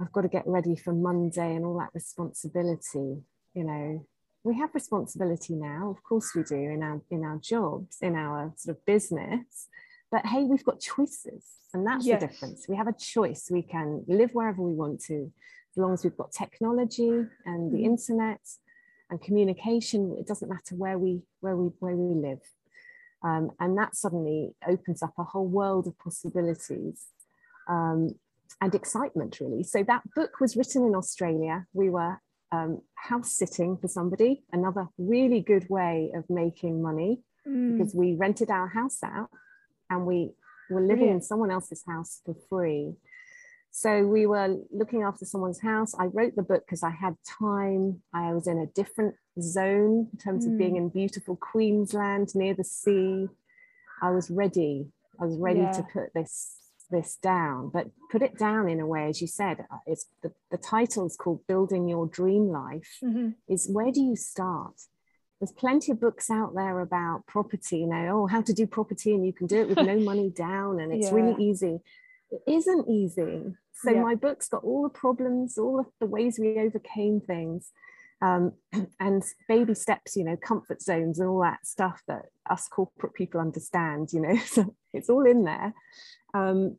[0.00, 3.24] i've got to get ready for monday and all that responsibility
[3.54, 4.06] you know
[4.46, 8.52] we have responsibility now of course we do in our in our jobs in our
[8.56, 9.68] sort of business
[10.10, 12.20] but hey we've got choices and that's yes.
[12.20, 15.32] the difference we have a choice we can live wherever we want to
[15.72, 17.86] as long as we've got technology and the mm-hmm.
[17.86, 18.40] internet
[19.10, 22.40] and communication it doesn't matter where we where we where we live
[23.24, 27.06] um, and that suddenly opens up a whole world of possibilities
[27.68, 28.14] um,
[28.60, 29.62] and excitement, really.
[29.62, 31.66] So that book was written in Australia.
[31.72, 32.20] We were
[32.52, 37.76] um, house sitting for somebody, another really good way of making money mm.
[37.76, 39.30] because we rented our house out
[39.90, 40.32] and we
[40.70, 42.94] were living in someone else's house for free.
[43.70, 45.94] So we were looking after someone's house.
[45.98, 48.00] I wrote the book because I had time.
[48.14, 50.52] I was in a different zone in terms mm.
[50.52, 50.78] of being mm.
[50.78, 53.26] in beautiful Queensland near the sea.
[54.02, 54.86] I was ready.
[55.20, 55.72] I was ready yeah.
[55.72, 56.56] to put this
[56.90, 60.32] this down, but put it down in a way, as you said, uh, it's the,
[60.50, 62.98] the title is called Building Your Dream Life.
[63.02, 63.30] Mm-hmm.
[63.48, 64.74] Is where do you start?
[65.40, 69.14] There's plenty of books out there about property, you know, oh, how to do property,
[69.14, 71.14] and you can do it with no money down, and it's yeah.
[71.14, 71.80] really easy.
[72.30, 73.54] It isn't easy.
[73.74, 74.00] So yeah.
[74.00, 77.70] my book's got all the problems, all of the ways we overcame things,
[78.22, 78.52] um,
[79.00, 83.40] and baby steps, you know, comfort zones and all that stuff that us corporate people
[83.40, 84.36] understand, you know.
[84.46, 85.74] So it's all in there,
[86.34, 86.76] um,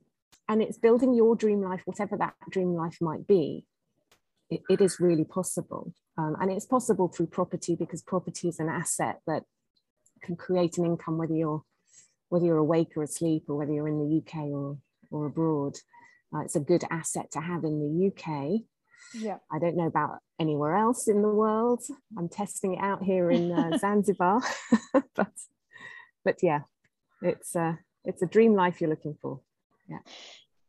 [0.50, 3.66] and it's building your dream life, whatever that dream life might be.
[4.50, 8.70] it, it is really possible, um, and it's possible through property because property is an
[8.70, 9.44] asset that
[10.22, 11.64] can create an income whether you're
[12.30, 14.78] whether you're awake or asleep or whether you're in the UK or
[15.12, 15.78] or abroad.
[16.34, 18.62] Uh, it's a good asset to have in the UK.
[19.14, 19.38] Yeah.
[19.52, 21.84] I don't know about anywhere else in the world.
[22.18, 24.42] I'm testing it out here in uh, Zanzibar,
[25.16, 25.32] but
[26.24, 26.62] but yeah,
[27.22, 27.74] it's a uh,
[28.06, 29.42] it's a dream life you're looking for.
[29.90, 30.00] Yeah.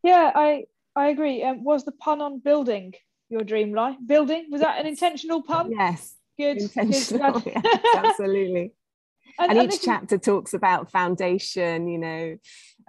[0.02, 0.64] Yeah, I
[0.94, 1.42] I agree.
[1.42, 2.94] Um, was the pun on building
[3.28, 3.96] your dream life?
[4.04, 5.72] Building was that an intentional pun?
[5.72, 6.16] Yes.
[6.38, 6.58] Good.
[6.58, 7.40] Intentional.
[7.40, 7.52] Good.
[7.64, 8.72] yes, absolutely.
[9.38, 12.36] and, and, each chapter talks about foundation, you know,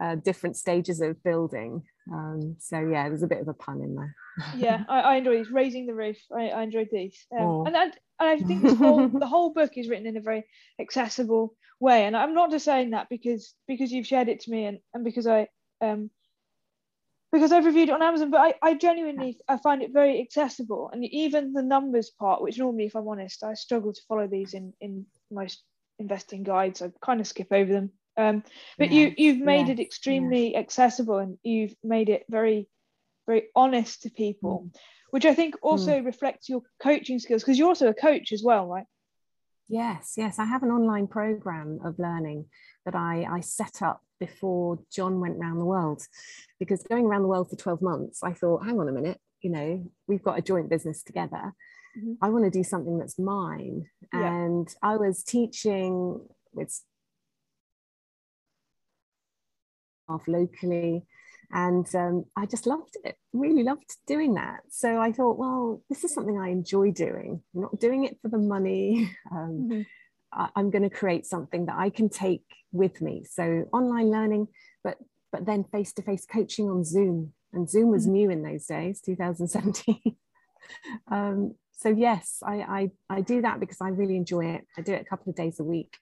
[0.01, 1.83] uh, different stages of building.
[2.11, 4.15] Um, so yeah, there's a bit of a pun in there.
[4.55, 5.51] Yeah, I, I enjoy these.
[5.51, 6.17] Raising the roof.
[6.35, 7.63] I, I enjoyed these, um, oh.
[7.65, 10.45] and, and I think this whole the whole book is written in a very
[10.79, 12.05] accessible way.
[12.05, 15.03] And I'm not just saying that because because you've shared it to me and, and
[15.03, 15.47] because I
[15.81, 16.09] um
[17.31, 20.89] because I've reviewed it on Amazon, but I, I genuinely I find it very accessible.
[20.91, 24.53] And even the numbers part, which normally, if I'm honest, I struggle to follow these
[24.53, 25.63] in in most
[25.99, 26.81] investing guides.
[26.81, 27.91] I kind of skip over them.
[28.17, 28.43] Um,
[28.77, 32.67] but you you've made it extremely accessible and you've made it very
[33.29, 34.79] very honest to people, mm.
[35.11, 36.05] which I think also mm.
[36.05, 38.85] reflects your coaching skills because you're also a coach as well, right?
[39.67, 40.39] Yes, yes.
[40.39, 42.45] I have an online program of learning
[42.85, 46.01] that I, I set up before John went around the world.
[46.59, 49.51] Because going around the world for 12 months, I thought, hang on a minute, you
[49.51, 51.53] know, we've got a joint business together.
[51.97, 52.13] Mm-hmm.
[52.23, 53.85] I want to do something that's mine.
[54.11, 54.25] Yeah.
[54.25, 56.19] And I was teaching
[56.51, 56.83] with
[60.09, 61.05] half locally
[61.51, 64.61] and um, I just loved it, really loved doing that.
[64.69, 67.41] So I thought, well, this is something I enjoy doing.
[67.55, 69.11] I'm not doing it for the money.
[69.31, 69.81] Um, mm-hmm.
[70.31, 73.23] I, I'm going to create something that I can take with me.
[73.29, 74.47] So online learning,
[74.83, 74.97] but
[75.31, 77.33] but then face to face coaching on Zoom.
[77.53, 78.13] And Zoom was mm-hmm.
[78.13, 80.15] new in those days, 2017.
[81.11, 84.65] um, so yes, I, I I do that because I really enjoy it.
[84.77, 85.95] I do it a couple of days a week,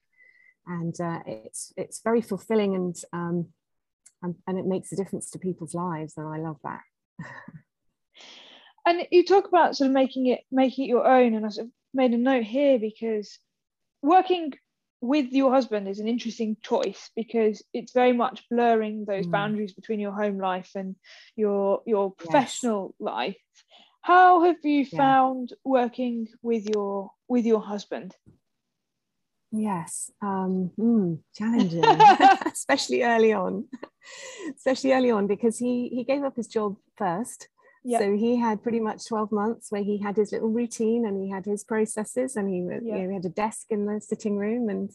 [0.66, 3.48] and uh, it's it's very fulfilling and um,
[4.24, 6.82] and, and it makes a difference to people's lives and i love that
[8.86, 11.68] and you talk about sort of making it making it your own and i sort
[11.68, 13.40] of made a note here because
[14.02, 14.54] working
[15.00, 19.32] with your husband is an interesting choice because it's very much blurring those mm.
[19.32, 20.96] boundaries between your home life and
[21.36, 23.06] your your professional yes.
[23.06, 23.38] life
[24.02, 24.98] how have you yeah.
[24.98, 28.16] found working with your with your husband
[29.52, 31.84] Yes, um, mm, challenging,
[32.52, 33.66] especially early on,
[34.56, 37.50] especially early on because he he gave up his job first.
[37.84, 38.02] Yep.
[38.02, 41.30] So he had pretty much 12 months where he had his little routine and he
[41.30, 42.82] had his processes and he, yep.
[42.84, 44.92] you know, he had a desk in the sitting room and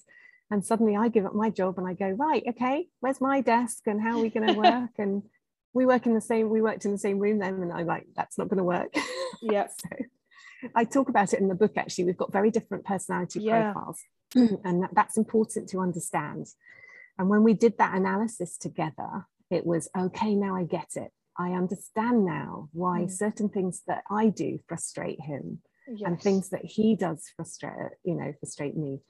[0.50, 3.86] and suddenly I give up my job and I go, right, okay, where's my desk
[3.86, 4.90] and how are we going to work?
[4.98, 5.22] and
[5.72, 8.06] we work in the same, we worked in the same room then and I'm like,
[8.14, 8.94] that's not going to work.
[9.44, 9.66] Yeah.
[9.66, 12.04] so I talk about it in the book actually.
[12.04, 13.72] We've got very different personality yeah.
[13.72, 14.00] profiles
[14.36, 16.46] and that, that's important to understand.
[17.18, 21.10] And when we did that analysis together, it was okay, now I get it.
[21.38, 23.10] I understand now why mm.
[23.10, 26.02] certain things that I do frustrate him yes.
[26.04, 29.00] and things that he does frustrate, you know, frustrate me.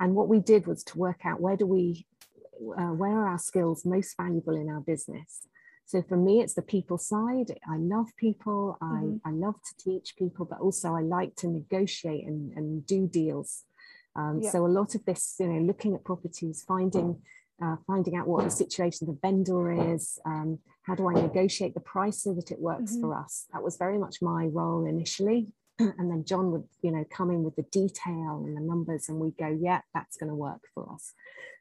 [0.00, 2.06] and what we did was to work out where do we
[2.78, 5.46] uh, where are our skills most valuable in our business
[5.86, 9.16] so for me it's the people side i love people mm-hmm.
[9.24, 13.06] I, I love to teach people but also i like to negotiate and, and do
[13.06, 13.64] deals
[14.16, 14.50] um, yeah.
[14.50, 17.20] so a lot of this you know looking at properties finding
[17.62, 21.74] uh, finding out what the situation of the vendor is um, how do i negotiate
[21.74, 23.02] the price so that it works mm-hmm.
[23.02, 27.04] for us that was very much my role initially and then John would, you know,
[27.10, 30.34] come in with the detail and the numbers, and we go, yeah, that's going to
[30.34, 31.14] work for us.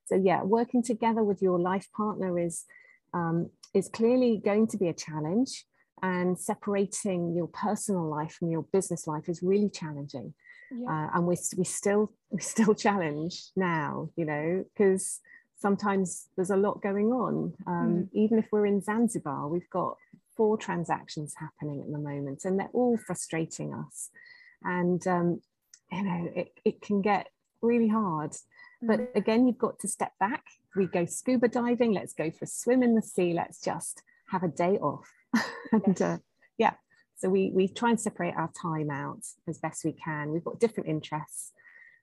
[0.05, 2.65] So yeah, working together with your life partner is
[3.13, 5.65] um, is clearly going to be a challenge,
[6.01, 10.33] and separating your personal life from your business life is really challenging.
[10.71, 10.89] Yeah.
[10.89, 15.21] Uh, and we we still we still challenge now, you know, because
[15.63, 17.53] sometimes there's a lot going on.
[17.65, 18.09] Um, mm.
[18.11, 19.95] Even if we're in Zanzibar, we've got
[20.35, 24.09] four transactions happening at the moment, and they're all frustrating us.
[24.61, 25.41] And um,
[25.89, 27.27] you know, it, it can get
[27.61, 28.35] really hard.
[28.81, 29.15] But mm.
[29.15, 30.43] again, you've got to step back.
[30.75, 31.93] We go scuba diving.
[31.93, 33.31] Let's go for a swim in the sea.
[33.33, 35.09] Let's just have a day off.
[35.71, 36.17] and uh,
[36.57, 36.73] yeah,
[37.15, 40.31] so we we try and separate our time out as best we can.
[40.31, 41.53] We've got different interests,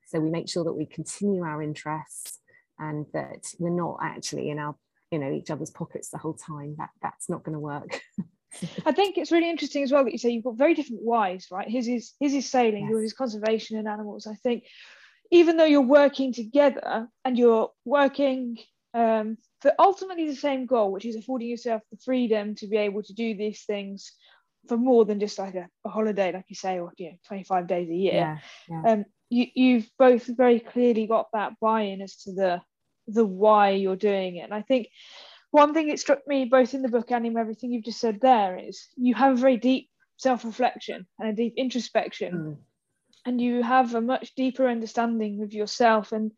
[0.07, 2.40] so we make sure that we continue our interests
[2.81, 4.75] and that we're not actually in our
[5.13, 8.01] you know each other's pockets the whole time that that's not going to work
[8.85, 11.47] I think it's really interesting as well that you say you've got very different whys,
[11.53, 11.69] right?
[11.69, 12.91] His is his is sailing, yes.
[12.91, 14.27] yours is conservation and animals.
[14.27, 14.65] I think
[15.31, 18.59] even though you're working together and you're working
[18.93, 23.03] um, for ultimately the same goal, which is affording yourself the freedom to be able
[23.05, 24.13] to do these things
[24.69, 27.67] for more than just like a, a holiday, like you say, or you know, 25
[27.67, 28.13] days a year.
[28.15, 28.39] Yeah,
[28.69, 28.93] yeah.
[28.93, 32.61] Um, you, you've both very clearly got that buy-in as to the
[33.13, 34.43] the why you're doing it.
[34.43, 34.89] And I think
[35.51, 38.21] one thing that struck me both in the book and in everything you've just said
[38.21, 42.57] there is you have a very deep self-reflection and a deep introspection mm.
[43.27, 46.33] and you have a much deeper understanding of yourself and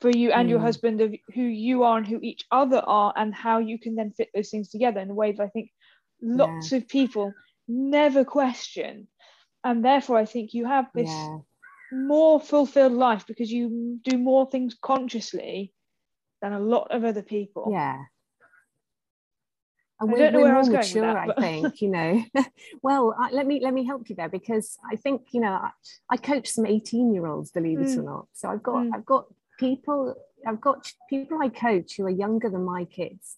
[0.00, 0.50] for you and mm.
[0.50, 3.94] your husband of who you are and who each other are and how you can
[3.94, 5.70] then fit those things together in a way that I think
[6.22, 6.78] lots yeah.
[6.78, 7.32] of people
[7.68, 9.06] never question
[9.64, 11.38] and therefore I think you have this yeah.
[11.92, 15.72] more fulfilled life because you do more things consciously
[16.42, 17.68] than a lot of other people.
[17.70, 18.04] Yeah.
[19.98, 22.22] And I we're, we're more mature, that, I think, you know.
[22.82, 25.70] well, I, let me let me help you there because I think, you know, I,
[26.10, 27.98] I coach some 18 year olds, believe it mm.
[27.98, 28.26] or not.
[28.34, 28.90] So I've got mm.
[28.94, 29.26] I've got
[29.58, 30.14] people,
[30.46, 33.36] I've got people I coach who are younger than my kids.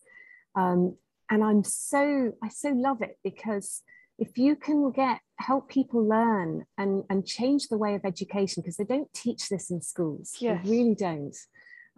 [0.56, 0.96] Um,
[1.30, 3.82] and I'm so I so love it because
[4.18, 8.76] if you can get help people learn and and change the way of education because
[8.76, 10.61] they don't teach this in schools yes.
[10.64, 11.37] they really don't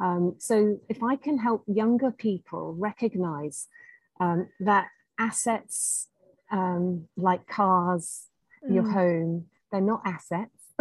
[0.00, 3.68] um, so if I can help younger people recognize
[4.18, 6.08] um, that assets
[6.50, 8.26] um, like cars,
[8.66, 8.74] mm.
[8.74, 10.50] your home, they're not assets.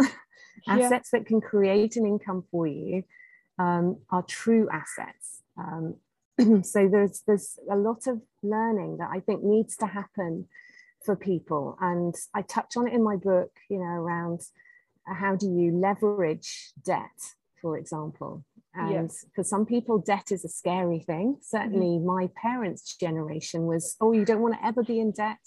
[0.68, 1.18] assets yeah.
[1.18, 3.04] that can create an income for you
[3.58, 5.42] um, are true assets.
[5.56, 5.96] Um,
[6.62, 10.46] so there's there's a lot of learning that I think needs to happen
[11.04, 13.50] for people, and I touch on it in my book.
[13.68, 14.40] You know, around
[15.06, 18.44] how do you leverage debt, for example.
[18.74, 19.24] And yes.
[19.34, 21.38] for some people, debt is a scary thing.
[21.42, 22.06] Certainly, mm-hmm.
[22.06, 25.38] my parents' generation was, oh, you don't want to ever be in debt.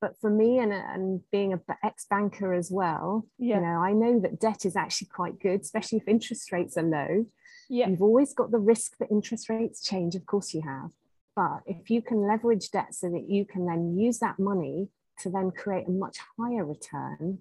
[0.00, 3.56] But for me, and, and being an ex banker as well, yeah.
[3.56, 6.82] you know, I know that debt is actually quite good, especially if interest rates are
[6.82, 7.26] low.
[7.68, 7.88] Yeah.
[7.88, 10.14] You've always got the risk that interest rates change.
[10.14, 10.90] Of course, you have.
[11.36, 14.88] But if you can leverage debt so that you can then use that money
[15.20, 17.38] to then create a much higher return,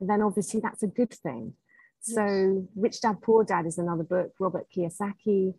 [0.00, 1.54] then obviously that's a good thing.
[2.06, 5.54] So Rich Dad Poor Dad is another book, Robert Kiyosaki.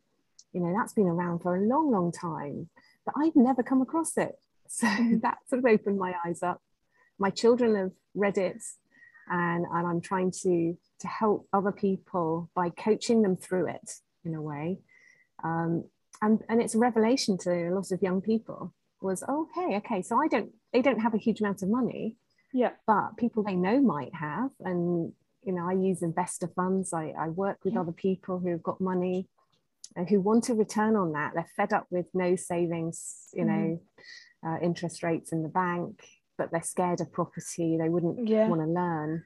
[0.54, 2.70] You know, that's been around for a long, long time,
[3.06, 4.36] but I've never come across it.
[4.70, 5.20] So mm-hmm.
[5.20, 6.62] that sort of opened my eyes up.
[7.18, 8.62] My children have read it
[9.30, 13.94] and, and I'm trying to to help other people by coaching them through it
[14.26, 14.80] in a way.
[15.42, 15.86] Um,
[16.22, 20.20] and, and it's a revelation to a lot of young people was okay, okay, so
[20.20, 22.18] I don't they don't have a huge amount of money.
[22.54, 22.72] Yeah.
[22.86, 24.52] But people they know might have.
[24.60, 26.94] And you know, I use investor funds.
[26.94, 27.82] I, I work with yeah.
[27.82, 29.28] other people who've got money
[29.98, 31.32] uh, who want to return on that.
[31.34, 33.48] They're fed up with no savings, you mm.
[33.48, 33.82] know,
[34.46, 36.04] uh, interest rates in the bank,
[36.38, 37.78] but they're scared of property.
[37.78, 38.48] They wouldn't yeah.
[38.48, 39.24] want to learn.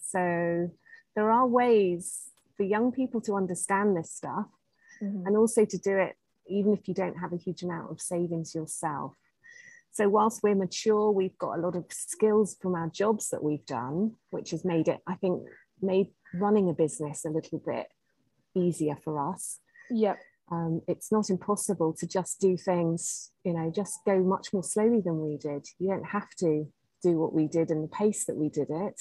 [0.00, 0.70] So
[1.16, 4.46] there are ways for young people to understand this stuff
[5.02, 5.26] mm-hmm.
[5.26, 6.14] and also to do it
[6.46, 9.14] even if you don't have a huge amount of savings yourself.
[9.94, 13.64] So whilst we're mature, we've got a lot of skills from our jobs that we've
[13.64, 15.44] done, which has made it, I think,
[15.80, 17.86] made running a business a little bit
[18.56, 19.60] easier for us.
[19.88, 20.16] Yeah.
[20.50, 25.00] Um, it's not impossible to just do things, you know, just go much more slowly
[25.00, 25.64] than we did.
[25.78, 26.66] You don't have to
[27.00, 29.00] do what we did and the pace that we did it.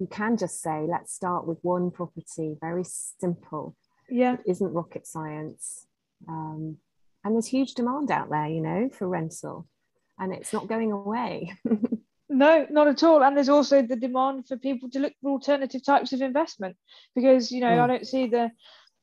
[0.00, 3.76] you can just say, let's start with one property, very simple.
[4.10, 4.34] Yeah.
[4.34, 5.86] It isn't rocket science.
[6.28, 6.78] Um,
[7.24, 9.66] and there's huge demand out there, you know, for rental,
[10.18, 11.52] and it's not going away.
[12.28, 13.22] no, not at all.
[13.22, 16.76] And there's also the demand for people to look for alternative types of investment
[17.14, 17.80] because, you know, mm.
[17.80, 18.50] I don't see the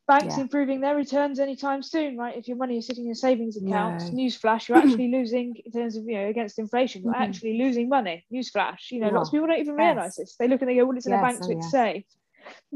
[0.07, 0.41] banks yeah.
[0.41, 2.37] improving their returns anytime soon, right?
[2.37, 4.17] If your money is sitting in savings accounts, no.
[4.19, 7.23] newsflash, you're actually losing in terms of, you know, against inflation, you're mm-hmm.
[7.23, 8.25] actually losing money.
[8.33, 9.95] Newsflash, you know, lots of people don't even yes.
[9.95, 10.35] realize this.
[10.37, 11.93] They look and they go, well, it's in yes, a bank, so oh, it's yeah.
[11.93, 12.05] safe.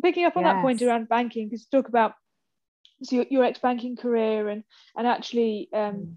[0.02, 0.54] Picking up on yes.
[0.54, 2.14] that point around banking, because talk about
[3.04, 4.64] so your, your ex-banking career and
[4.98, 6.16] and actually um, mm.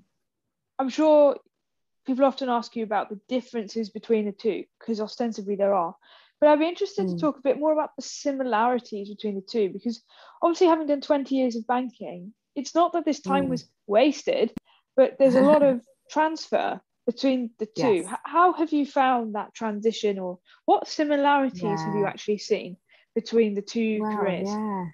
[0.78, 1.36] I'm sure
[2.06, 5.94] people often ask you about the differences between the two because ostensibly there are
[6.40, 7.14] but I'd be interested mm.
[7.14, 10.02] to talk a bit more about the similarities between the two because
[10.42, 13.50] obviously having done 20 years of banking it's not that this time mm.
[13.50, 14.52] was wasted
[14.96, 15.80] but there's a lot of
[16.10, 18.14] transfer between the two yes.
[18.24, 21.84] how have you found that transition or what similarities yeah.
[21.84, 22.76] have you actually seen
[23.14, 24.84] between the two well, careers yeah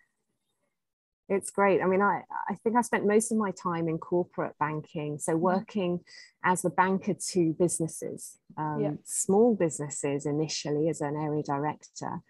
[1.28, 1.82] it's great.
[1.82, 5.18] I mean, I, I think I spent most of my time in corporate banking.
[5.18, 5.42] So, mm-hmm.
[5.42, 6.00] working
[6.42, 12.20] as a banker to businesses, um, small businesses initially as an area director,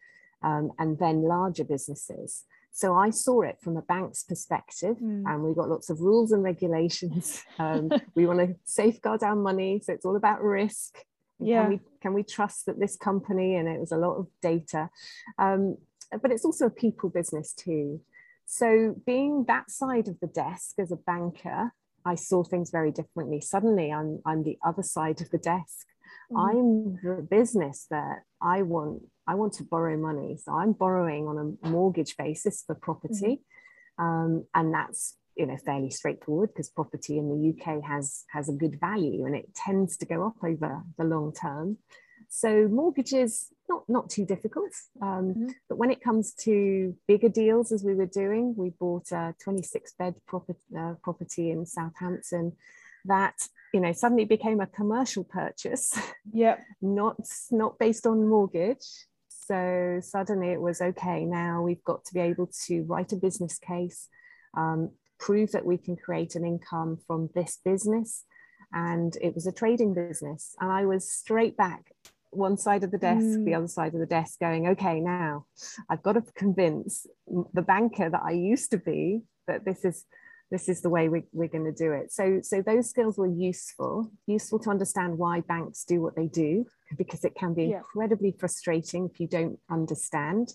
[0.42, 2.44] um, and then larger businesses.
[2.72, 5.22] So, I saw it from a bank's perspective, mm.
[5.26, 7.44] and we got lots of rules and regulations.
[7.61, 9.80] Um, we want to safeguard our money.
[9.84, 10.99] So, it's all about risk.
[11.40, 11.62] Yeah.
[11.62, 14.90] Can we, can we trust that this company, and it was a lot of data.
[15.38, 15.76] Um,
[16.20, 18.01] but it's also a people business too.
[18.51, 21.74] So, being that side of the desk as a banker,
[22.07, 23.42] I saw things very differently.
[23.42, 25.86] Suddenly, I'm, I'm the other side of the desk.
[26.32, 26.38] Mm-hmm.
[26.38, 29.03] I'm the business that I want.
[29.26, 33.42] I want to borrow money, so I'm borrowing on a mortgage basis for property,
[34.01, 34.03] mm-hmm.
[34.03, 38.53] um, and that's you know fairly straightforward because property in the UK has has a
[38.53, 41.76] good value and it tends to go up over the long term.
[42.29, 45.49] So mortgages not not too difficult, um, mm-hmm.
[45.68, 49.95] but when it comes to bigger deals, as we were doing, we bought a 26
[49.99, 52.53] bed property, uh, property in Southampton
[53.07, 55.99] that you know suddenly became a commercial purchase.
[56.31, 57.16] Yeah, not
[57.51, 58.87] not based on mortgage.
[59.29, 61.24] So suddenly it was okay.
[61.24, 64.09] Now we've got to be able to write a business case,
[64.55, 68.24] um, prove that we can create an income from this business
[68.72, 71.93] and it was a trading business and i was straight back
[72.31, 73.45] one side of the desk, mm.
[73.45, 75.47] the other side of the desk, going, okay, now
[75.89, 77.07] I've got to convince
[77.53, 80.05] the banker that I used to be that this is
[80.51, 82.11] this is the way we, we're going to do it.
[82.11, 86.64] So, so those skills were useful, useful to understand why banks do what they do,
[86.97, 87.79] because it can be yeah.
[87.79, 90.55] incredibly frustrating if you don't understand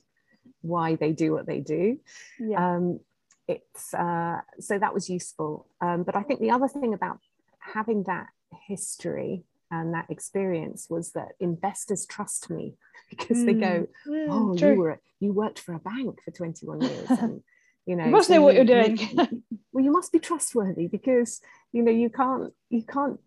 [0.61, 1.99] why they do what they do.
[2.39, 2.75] Yeah.
[2.75, 3.01] Um,
[3.47, 5.67] it's uh, so that was useful.
[5.79, 7.19] Um, but I think the other thing about
[7.59, 8.27] having that
[8.67, 9.43] history
[9.73, 12.75] and that experience was that investors trust me
[13.09, 13.45] because mm.
[13.45, 14.73] they go, mm, "Oh, true.
[14.73, 17.41] you were you worked for a bank for 21 years." And,
[17.85, 18.99] you know, you must so know what you, are doing.
[19.71, 23.19] well, you must be trustworthy because you know you can't you can't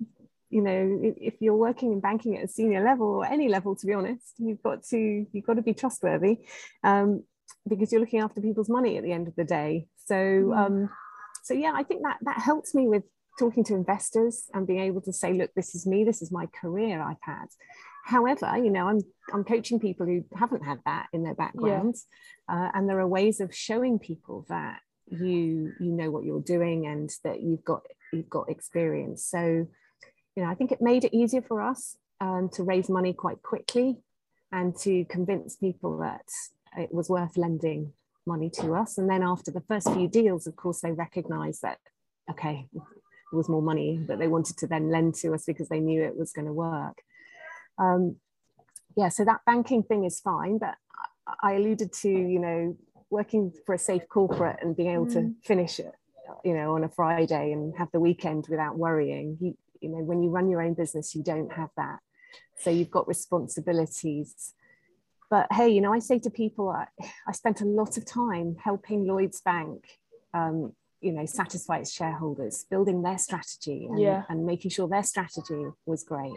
[0.49, 3.85] you know if you're working in banking at a senior level or any level to
[3.85, 6.39] be honest you've got to you've got to be trustworthy
[6.85, 7.25] um,
[7.69, 10.57] because you're looking after people's money at the end of the day so mm.
[10.57, 10.89] um,
[11.43, 13.03] so yeah i think that that helps me with
[13.39, 16.47] talking to investors and being able to say, look, this is me, this is my
[16.47, 17.47] career I've had.
[18.05, 19.01] However, you know, I'm
[19.35, 22.07] I'm coaching people who haven't had that in their backgrounds,
[22.49, 22.67] yeah.
[22.67, 24.79] uh, and there are ways of showing people that
[25.09, 27.83] you you know what you're doing and that you've got
[28.13, 29.25] you've got experience.
[29.25, 29.67] So,
[30.37, 33.43] you know, I think it made it easier for us um, to raise money quite
[33.43, 33.97] quickly
[34.53, 36.29] and to convince people that
[36.77, 37.93] it was worth lending
[38.25, 38.99] money to us.
[38.99, 41.79] And then after the first few deals, of course, they recognise that
[42.31, 42.69] okay,
[43.33, 46.17] was more money that they wanted to then lend to us because they knew it
[46.17, 47.03] was going to work.
[47.79, 48.17] Um,
[48.97, 50.75] yeah, so that banking thing is fine, but
[51.43, 52.77] I alluded to, you know,
[53.11, 55.13] working for a safe corporate and being able mm.
[55.13, 55.93] to finish it,
[56.45, 59.37] you know, on a Friday and have the weekend without worrying.
[59.41, 61.99] You, you know, when you run your own business, you don't have that.
[62.59, 64.55] So you've got responsibilities.
[65.29, 66.87] But hey, you know, I say to people, I,
[67.29, 69.85] I spent a lot of time helping Lloyds Bank
[70.33, 74.23] um, you know satisfy its shareholders building their strategy and, yeah.
[74.29, 76.33] and making sure their strategy was great.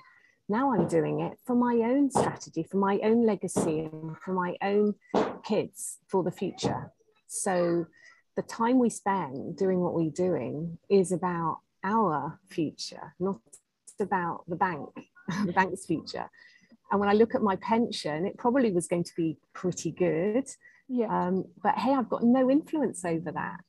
[0.47, 4.55] Now i'm doing it for my own strategy for my own legacy and for my
[4.61, 4.95] own
[5.43, 6.91] kids for the future.
[7.27, 7.85] So
[8.35, 13.39] the time we spend doing what we're doing is about our future not
[13.99, 14.89] about the bank
[15.45, 16.29] the bank's future.
[16.91, 20.47] And when i look at my pension it probably was going to be pretty good.
[20.87, 21.07] Yeah.
[21.15, 23.59] Um, but hey i've got no influence over that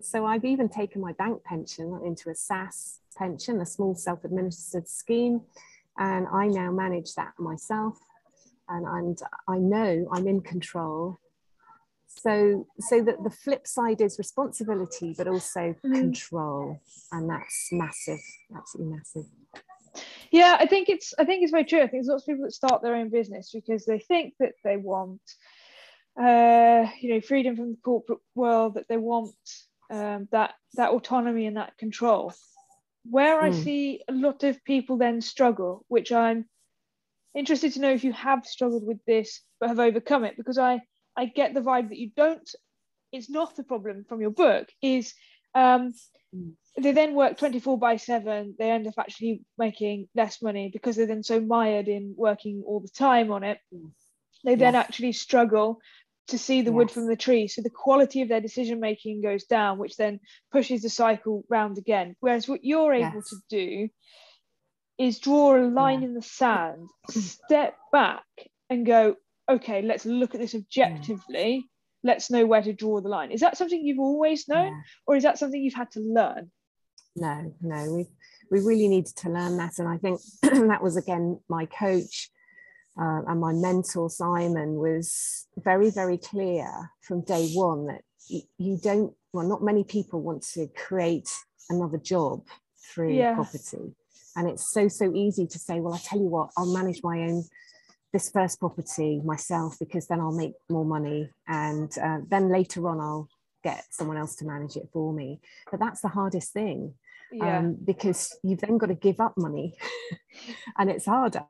[0.00, 5.40] so I've even taken my bank pension into a SSAS pension, a small self-administered scheme,
[5.98, 7.98] and I now manage that myself.
[8.68, 9.18] and, and
[9.48, 11.18] I know I'm in control.
[12.08, 15.92] So, so that the flip side is responsibility, but also mm.
[15.92, 16.80] control,
[17.12, 18.20] and that's massive,
[18.56, 19.26] absolutely massive.
[20.30, 21.80] Yeah, I think it's I think it's very true.
[21.80, 24.54] I think there's lots of people that start their own business because they think that
[24.64, 25.20] they want,
[26.18, 29.34] uh, you know, freedom from the corporate world, that they want
[29.90, 32.32] um, that that autonomy and that control.
[33.08, 33.44] Where mm.
[33.44, 33.62] I hmm.
[33.62, 36.46] see a lot of people then struggle, which I'm
[37.34, 40.80] interested to know if you have struggled with this but have overcome it, because I
[41.16, 42.48] I get the vibe that you don't.
[43.12, 44.68] It's not the problem from your book.
[44.82, 45.14] Is
[45.54, 45.94] um,
[46.34, 46.52] mm.
[46.78, 51.06] they then work 24 by 7 they end up actually making less money because they're
[51.06, 53.90] then so mired in working all the time on it mm.
[54.44, 55.80] they then actually struggle
[56.28, 56.76] to see the yes.
[56.76, 57.48] wood from the tree.
[57.48, 60.20] So the quality of their decision making goes down, which then
[60.52, 62.16] pushes the cycle round again.
[62.20, 63.30] Whereas what you're able yes.
[63.30, 63.88] to do
[64.98, 66.08] is draw a line yeah.
[66.08, 68.24] in the sand, step back
[68.70, 69.16] and go,
[69.48, 71.64] okay, let's look at this objectively.
[72.02, 73.30] Let's know where to draw the line.
[73.30, 74.80] Is that something you've always known, yeah.
[75.06, 76.50] or is that something you've had to learn?
[77.16, 78.06] No, no, we
[78.50, 82.30] we really needed to learn that, and I think that was again my coach
[83.00, 88.02] uh, and my mentor Simon was very, very clear from day one that
[88.58, 91.30] you, don't, well, not many people want to create
[91.68, 92.42] another job
[92.78, 93.34] through yeah.
[93.34, 93.94] property.
[94.34, 97.20] And it's so, so easy to say, well, I tell you what, I'll manage my
[97.20, 97.44] own
[98.12, 103.00] this first property myself because then I'll make more money and uh, then later on
[103.00, 103.28] I'll
[103.62, 105.40] get someone else to manage it for me.
[105.70, 106.94] But that's the hardest thing
[107.32, 107.58] yeah.
[107.58, 109.74] um, because you've then got to give up money
[110.78, 111.44] and it's harder.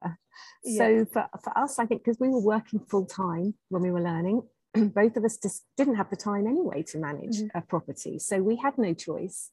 [0.64, 0.79] Yeah.
[0.79, 4.03] So for, for us, I think because we were working full time when we were
[4.03, 4.43] learning,
[4.74, 7.57] both of us just didn't have the time anyway to manage mm-hmm.
[7.57, 8.18] a property.
[8.18, 9.51] So we had no choice.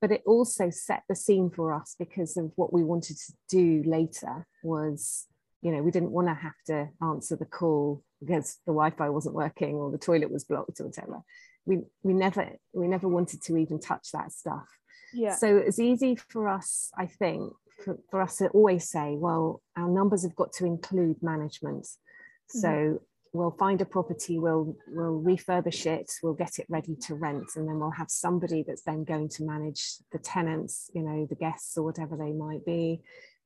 [0.00, 3.82] But it also set the scene for us because of what we wanted to do
[3.84, 5.26] later was,
[5.60, 9.34] you know, we didn't want to have to answer the call because the Wi-Fi wasn't
[9.34, 11.22] working or the toilet was blocked or whatever.
[11.66, 14.68] We we never we never wanted to even touch that stuff.
[15.12, 15.34] Yeah.
[15.34, 17.52] So it's easy for us, I think,
[17.84, 21.84] for, for us to always say, well, our numbers have got to include management.
[21.84, 22.58] Mm-hmm.
[22.58, 23.00] So
[23.32, 27.68] we'll find a property, we'll we'll refurbish it, we'll get it ready to rent, and
[27.68, 31.76] then we'll have somebody that's then going to manage the tenants, you know, the guests
[31.76, 33.00] or whatever they might be,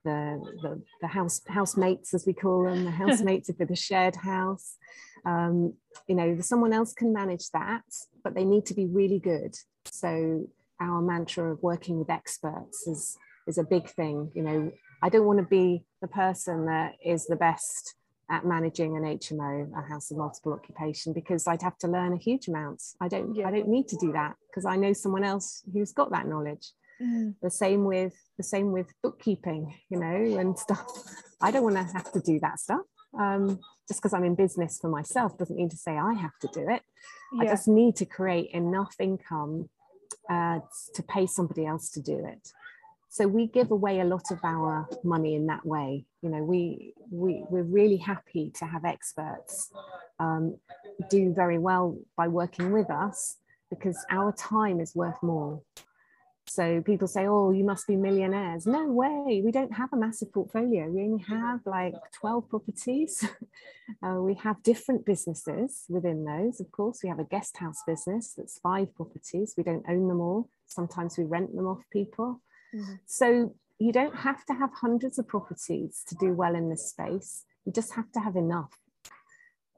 [0.04, 4.76] the the, the house housemates as we call them, the housemates for the shared house.
[5.24, 5.74] Um,
[6.08, 7.84] you know, someone else can manage that,
[8.24, 9.54] but they need to be really good.
[9.84, 10.48] So
[10.82, 13.16] our mantra of working with experts is
[13.46, 14.70] is a big thing you know
[15.02, 17.94] i don't want to be the person that is the best
[18.30, 22.16] at managing an hmo a house of multiple occupation because i'd have to learn a
[22.16, 23.46] huge amount i don't yeah.
[23.46, 26.72] i don't need to do that because i know someone else who's got that knowledge
[27.00, 27.34] mm.
[27.42, 30.86] the same with the same with bookkeeping you know and stuff
[31.40, 32.86] i don't want to have to do that stuff
[33.18, 36.48] um, just because i'm in business for myself doesn't mean to say i have to
[36.54, 36.82] do it
[37.34, 37.42] yeah.
[37.42, 39.68] i just need to create enough income
[40.30, 40.60] uh,
[40.94, 42.52] to pay somebody else to do it.
[43.08, 46.06] So we give away a lot of our money in that way.
[46.22, 49.70] You know, we, we, we're really happy to have experts
[50.18, 50.56] um,
[51.10, 53.36] do very well by working with us
[53.68, 55.60] because our time is worth more.
[56.46, 58.66] So people say, oh, you must be millionaires.
[58.66, 59.42] No way.
[59.44, 60.88] We don't have a massive portfolio.
[60.88, 63.24] We only have like 12 properties.
[64.02, 66.60] uh, we have different businesses within those.
[66.60, 69.54] Of course, we have a guest house business that's five properties.
[69.56, 70.48] We don't own them all.
[70.66, 72.42] Sometimes we rent them off people.
[72.74, 72.94] Mm-hmm.
[73.06, 77.44] So you don't have to have hundreds of properties to do well in this space.
[77.64, 78.76] You just have to have enough.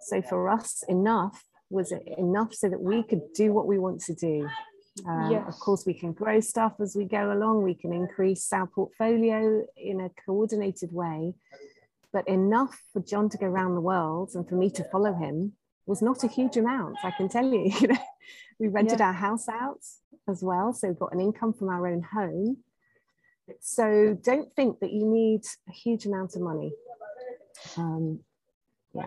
[0.01, 4.15] So for us, enough was enough so that we could do what we want to
[4.15, 4.49] do
[5.07, 5.45] um, yes.
[5.49, 7.63] Of course, we can grow stuff as we go along.
[7.63, 11.35] We can increase our portfolio in a coordinated way.
[12.13, 15.55] But enough for John to go around the world and for me to follow him
[15.87, 17.73] was not a huge amount, I can tell you.
[18.59, 19.09] we rented yeah.
[19.09, 19.81] our house out
[20.29, 20.73] as well.
[20.73, 22.59] So we've got an income from our own home.
[23.61, 26.73] So don't think that you need a huge amount of money.
[27.77, 28.21] Um,
[28.95, 29.07] yeah.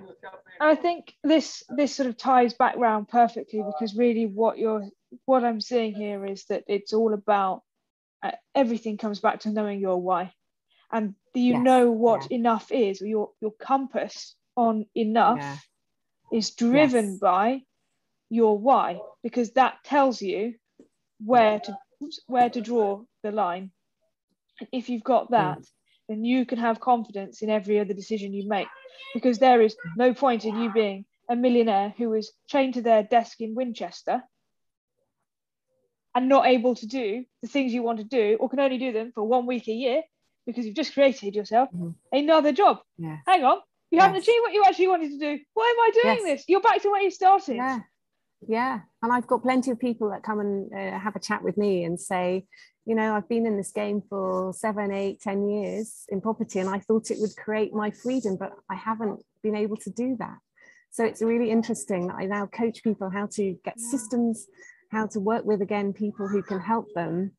[0.59, 4.87] I think this this sort of ties back round perfectly because really what you're
[5.25, 7.61] what I'm seeing here is that it's all about
[8.23, 10.33] uh, everything comes back to knowing your why,
[10.91, 11.63] and you yes.
[11.63, 12.37] know what yeah.
[12.37, 13.01] enough is.
[13.01, 15.57] Your your compass on enough yeah.
[16.31, 17.19] is driven yes.
[17.19, 17.61] by
[18.29, 20.55] your why because that tells you
[21.23, 21.77] where to
[22.27, 23.71] where to draw the line.
[24.71, 25.65] If you've got that, mm.
[26.09, 28.67] then you can have confidence in every other decision you make
[29.13, 33.03] because there is no point in you being a millionaire who is chained to their
[33.03, 34.23] desk in Winchester
[36.17, 38.91] and not able to do the things you want to do or can only do
[38.91, 40.01] them for one week a year
[40.47, 41.91] because you've just created yourself mm-hmm.
[42.11, 42.79] another job.
[42.97, 43.17] Yeah.
[43.27, 43.59] Hang on,
[43.91, 45.39] You haven't achieved what you actually wanted to do.
[45.53, 46.39] Why am I doing yes.
[46.39, 46.45] this?
[46.47, 47.57] You're back to where you started.
[47.57, 47.81] Yeah.
[48.47, 48.79] Yeah.
[49.03, 51.83] And I've got plenty of people that come and uh, have a chat with me
[51.83, 52.45] and say,
[52.87, 56.69] you know, I've been in this game for seven, eight, ten years in property, and
[56.69, 60.37] I thought it would create my freedom, but I haven't been able to do that.
[60.89, 63.89] So it's really interesting that I now coach people how to get yeah.
[63.91, 64.47] systems,
[64.91, 67.31] how to work with again people who can help them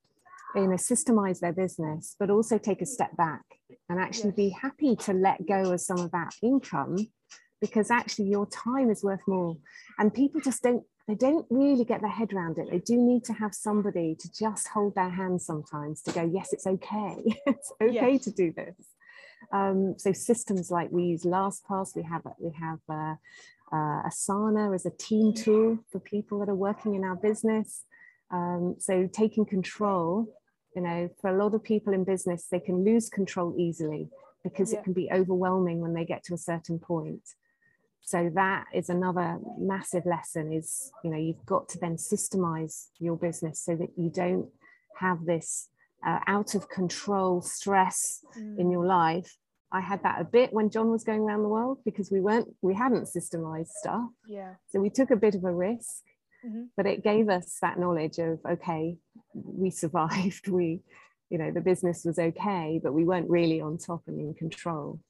[0.54, 3.42] you know systemize their business but also take a step back
[3.88, 4.36] and actually yes.
[4.36, 6.96] be happy to let go of some of that income
[7.60, 9.56] because actually your time is worth more
[9.98, 13.24] and people just don't they don't really get their head around it they do need
[13.24, 17.72] to have somebody to just hold their hand sometimes to go yes it's okay it's
[17.80, 18.24] okay yes.
[18.24, 18.76] to do this
[19.52, 23.14] um, so systems like we use LastPass, we have we have uh,
[23.72, 27.84] uh, Asana as a team tool for people that are working in our business.
[28.30, 30.26] Um, so taking control,
[30.74, 34.08] you know, for a lot of people in business, they can lose control easily
[34.44, 34.78] because yeah.
[34.78, 37.22] it can be overwhelming when they get to a certain point.
[38.00, 43.16] So that is another massive lesson is, you know, you've got to then systemize your
[43.16, 44.48] business so that you don't
[44.96, 45.68] have this
[46.06, 48.58] uh, out of control stress mm.
[48.58, 49.36] in your life
[49.70, 52.48] I had that a bit when John was going around the world because we weren't
[52.62, 54.08] we hadn't systemized stuff.
[54.26, 54.54] Yeah.
[54.70, 56.02] So we took a bit of a risk,
[56.44, 56.64] mm-hmm.
[56.76, 58.96] but it gave us that knowledge of okay,
[59.34, 60.48] we survived.
[60.58, 60.80] We,
[61.30, 65.00] you know, the business was okay, but we weren't really on top and in control.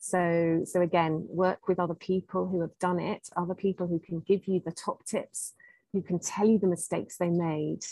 [0.00, 4.18] So so again, work with other people who have done it, other people who can
[4.20, 5.52] give you the top tips,
[5.92, 7.84] who can tell you the mistakes they made.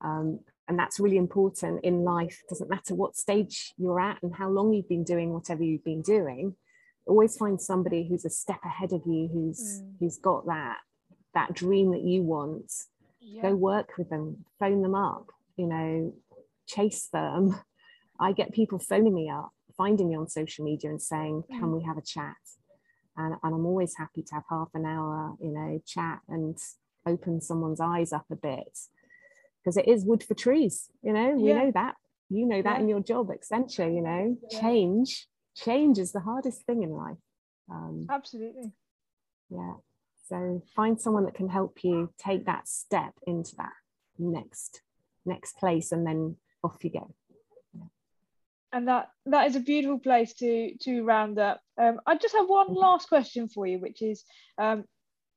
[0.00, 4.34] Um, and that's really important in life it doesn't matter what stage you're at and
[4.34, 6.54] how long you've been doing whatever you've been doing
[7.06, 9.92] always find somebody who's a step ahead of you who's mm.
[9.98, 10.78] who's got that
[11.34, 12.70] that dream that you want
[13.20, 13.42] yeah.
[13.42, 16.14] go work with them phone them up you know
[16.66, 17.58] chase them
[18.20, 21.78] i get people phoning me up finding me on social media and saying can mm.
[21.78, 22.36] we have a chat
[23.16, 26.58] and, and i'm always happy to have half an hour you know chat and
[27.04, 28.78] open someone's eyes up a bit
[29.62, 31.58] because it is wood for trees you know we yeah.
[31.58, 31.94] know that
[32.30, 32.80] you know that yeah.
[32.80, 34.60] in your job accenture you know yeah.
[34.60, 37.18] change change is the hardest thing in life
[37.70, 38.72] um, absolutely
[39.50, 39.74] yeah
[40.28, 43.72] so find someone that can help you take that step into that
[44.18, 44.82] next
[45.24, 47.14] next place and then off you go
[48.72, 52.48] and that that is a beautiful place to to round up um, i just have
[52.48, 52.76] one mm-hmm.
[52.76, 54.24] last question for you which is
[54.58, 54.84] um,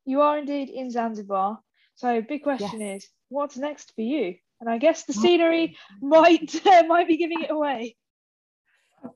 [0.06, 1.60] you are indeed in zanzibar
[1.96, 3.04] so big question yes.
[3.04, 4.36] is what's next for you?
[4.62, 7.96] And I guess the scenery might uh, might be giving it away.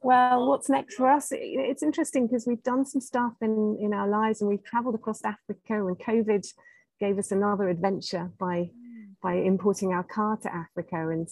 [0.03, 1.30] Well, what's next for us?
[1.32, 5.24] It's interesting because we've done some stuff in, in our lives and we've traveled across
[5.24, 6.45] Africa and COVID
[6.99, 8.70] gave us another adventure by
[9.22, 11.10] by importing our car to Africa.
[11.10, 11.28] And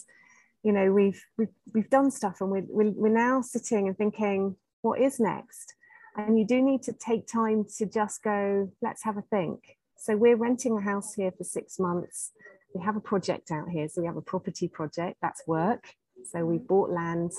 [0.63, 4.55] you know, we've we've, we've done stuff and we're, we're, we're now sitting and thinking,
[4.81, 5.75] what is next?
[6.15, 9.59] And you do need to take time to just go, let's have a think.
[9.97, 12.31] So we're renting a house here for six months
[12.77, 13.87] we have a project out here.
[13.89, 15.85] So we have a property project, that's work.
[16.25, 17.31] So we bought land,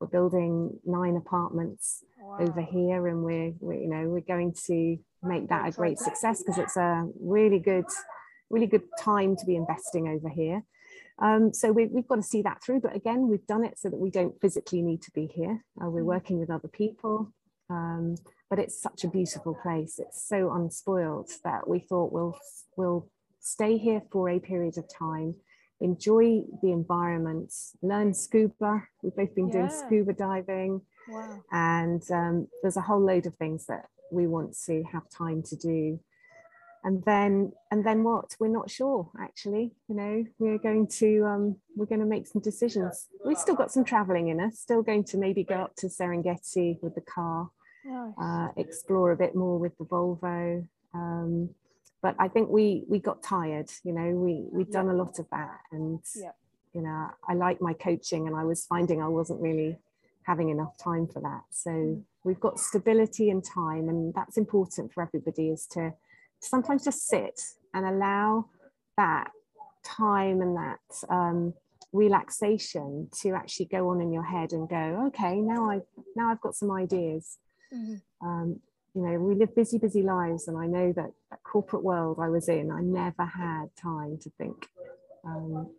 [0.00, 2.38] we're building nine apartments wow.
[2.40, 6.42] over here, and we're, we're, you know, we're going to make that a great success
[6.42, 7.86] because it's a really good,
[8.50, 10.62] really good time to be investing over here.
[11.18, 12.80] Um, so we, have got to see that through.
[12.80, 15.64] But again, we've done it so that we don't physically need to be here.
[15.82, 16.06] Uh, we're mm.
[16.06, 17.32] working with other people.
[17.70, 18.16] Um,
[18.48, 19.98] but it's such a beautiful place.
[19.98, 22.38] It's so unspoiled that we thought we'll
[22.76, 23.08] we'll
[23.46, 25.36] stay here for a period of time,
[25.80, 28.82] enjoy the environment, learn scuba.
[29.02, 29.52] We've both been yeah.
[29.52, 30.80] doing scuba diving.
[31.08, 31.42] Wow.
[31.52, 35.56] And um, there's a whole load of things that we want to have time to
[35.56, 36.00] do.
[36.82, 38.34] And then, and then what?
[38.40, 39.10] We're not sure.
[39.20, 43.06] Actually, you know, we're going to um, we're going to make some decisions.
[43.24, 44.58] We've still got some traveling in us.
[44.58, 47.50] Still going to maybe go up to Serengeti with the car,
[47.84, 48.12] nice.
[48.20, 50.66] uh, explore a bit more with the Volvo.
[50.94, 51.50] Um,
[52.02, 53.70] but I think we we got tired.
[53.84, 54.92] You know, we we'd done yeah.
[54.92, 56.32] a lot of that, and yeah.
[56.72, 59.76] you know, I like my coaching, and I was finding I wasn't really
[60.22, 61.42] having enough time for that.
[61.50, 62.02] So mm.
[62.24, 65.50] we've got stability and time, and that's important for everybody.
[65.50, 65.94] Is to
[66.40, 67.40] sometimes just sit
[67.74, 68.46] and allow
[68.96, 69.30] that
[69.84, 71.54] time and that um,
[71.92, 75.80] relaxation to actually go on in your head and go, okay, now I
[76.14, 77.38] now I've got some ideas.
[77.72, 78.26] Mm-hmm.
[78.26, 78.60] Um,
[78.96, 80.48] you know, we live busy, busy lives.
[80.48, 84.30] And I know that that corporate world I was in, I never had time to
[84.38, 84.66] think.
[85.22, 85.70] Um,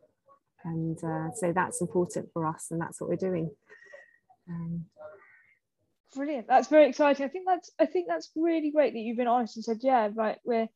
[0.64, 3.50] and uh, so that's important for us, and that's what we're doing.
[4.48, 4.86] Um,
[6.16, 6.48] Brilliant.
[6.48, 7.26] That's very exciting.
[7.26, 10.10] I think that's I think that's really great that you've been honest and said, yeah,
[10.16, 10.68] right, we're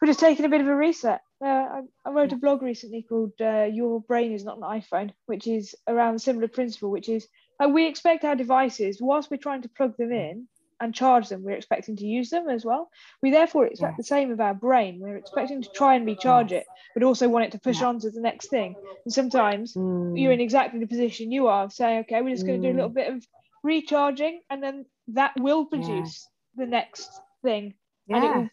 [0.00, 1.20] we're just taking a bit of a reset.
[1.42, 5.12] Uh, I, I, wrote a blog recently called uh, "Your Brain Is Not an iPhone,"
[5.26, 7.26] which is around a similar principle, which is
[7.62, 10.48] uh, we expect our devices, whilst we're trying to plug them in,
[10.82, 12.90] and charge them, we're expecting to use them as well.
[13.22, 13.96] We therefore expect yeah.
[13.96, 14.98] the same of our brain.
[15.00, 17.86] We're expecting to try and recharge it, but also want it to push yeah.
[17.86, 18.74] on to the next thing.
[19.04, 20.20] And sometimes mm.
[20.20, 22.76] you're in exactly the position you are, saying, okay, we're just going to do a
[22.76, 22.94] little mm.
[22.94, 23.24] bit of
[23.62, 27.08] recharging, and then that will produce the next
[27.44, 27.74] thing.
[28.08, 28.50] And it will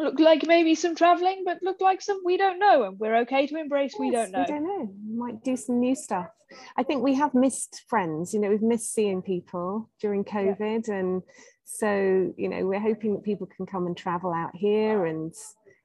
[0.00, 3.46] look like maybe some traveling, but look like some we don't know, and we're okay
[3.46, 4.40] to embrace yes, we don't know.
[4.40, 4.94] We don't know.
[5.14, 6.28] Might do some new stuff.
[6.76, 8.34] I think we have missed friends.
[8.34, 10.94] You know, we've missed seeing people during COVID, yeah.
[10.94, 11.22] and
[11.64, 15.32] so you know, we're hoping that people can come and travel out here, and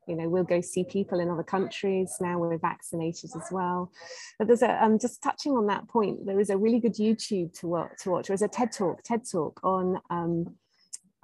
[0.07, 2.37] you know, we'll go see people in other countries now.
[2.37, 3.91] We're vaccinated as well.
[4.37, 6.25] But there's a um, just touching on that point.
[6.25, 7.91] There is a really good YouTube to watch.
[8.01, 8.27] To watch.
[8.27, 9.03] There's a TED talk.
[9.03, 9.99] TED talk on.
[10.09, 10.55] Um,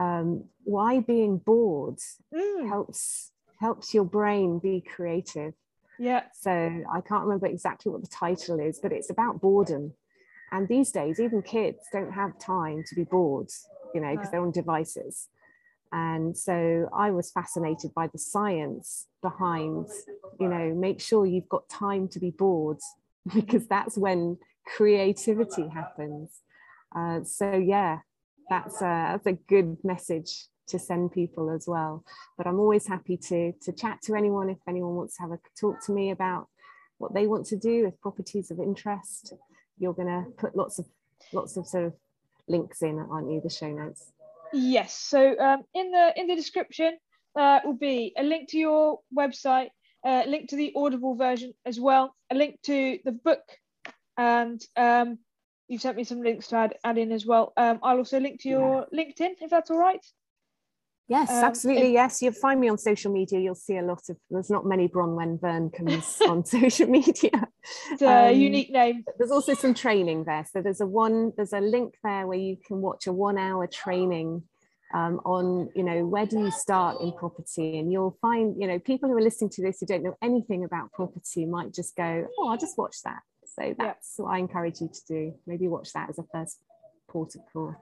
[0.01, 1.99] um, why being bored
[2.33, 2.67] mm.
[2.67, 5.53] helps helps your brain be creative.
[5.99, 6.23] Yeah.
[6.33, 9.93] So I can't remember exactly what the title is, but it's about boredom.
[10.51, 13.49] And these days, even kids don't have time to be bored,
[13.93, 15.29] you know, because they're on devices.
[15.91, 19.85] And so I was fascinated by the science behind,
[20.39, 22.79] you know, make sure you've got time to be bored
[23.33, 26.39] because that's when creativity happens.
[26.95, 27.99] Uh, so yeah,
[28.51, 32.03] that's a, that's a good message to send people as well.
[32.37, 35.39] But I'm always happy to, to chat to anyone if anyone wants to have a
[35.59, 36.47] talk to me about
[36.97, 39.33] what they want to do with properties of interest.
[39.79, 40.85] You're going to put lots of
[41.31, 41.93] lots of sort of
[42.47, 43.39] links in, aren't you?
[43.41, 44.11] The show notes.
[44.53, 44.93] Yes.
[44.93, 46.97] So um, in the in the description
[47.39, 49.69] uh, will be a link to your website,
[50.05, 53.43] a link to the Audible version as well, a link to the book,
[54.17, 55.19] and um,
[55.71, 57.53] you sent me some links to add, add in as well.
[57.55, 59.03] Um, I'll also link to your yeah.
[59.03, 60.05] LinkedIn if that's all right.
[61.07, 61.87] Yes, um, absolutely.
[61.87, 63.39] If, yes, you'll find me on social media.
[63.39, 64.17] You'll see a lot of.
[64.29, 67.47] There's not many Bronwen Vearncombes on social media.
[67.89, 69.05] It's a um, unique name.
[69.17, 70.45] There's also some training there.
[70.51, 71.31] So there's a one.
[71.37, 74.43] There's a link there where you can watch a one-hour training
[74.93, 78.77] um, on you know where do you start in property and you'll find you know
[78.79, 82.27] people who are listening to this who don't know anything about property might just go
[82.37, 83.21] oh i'll just watch that
[83.55, 84.25] so that's yeah.
[84.25, 85.33] what I encourage you to do.
[85.45, 86.59] Maybe watch that as a first
[87.09, 87.75] port of call.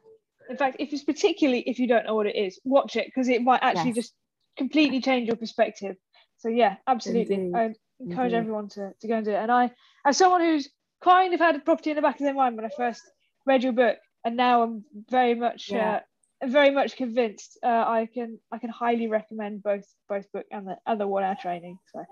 [0.50, 3.28] In fact, if it's particularly if you don't know what it is, watch it because
[3.28, 3.96] it might actually yes.
[3.96, 4.14] just
[4.58, 5.96] completely change your perspective.
[6.38, 7.36] So yeah, absolutely.
[7.36, 7.56] Indeed.
[7.56, 8.38] I encourage Indeed.
[8.38, 9.36] everyone to, to go and do it.
[9.36, 9.72] And I,
[10.06, 10.70] as someone who's
[11.04, 13.02] kind of had a property in the back of their mind when I first
[13.46, 16.02] read your book, and now I'm very much yeah.
[16.44, 17.58] uh, very much convinced.
[17.64, 21.38] Uh, I can I can highly recommend both both book and the other one hour
[21.42, 21.80] training.
[21.94, 22.04] So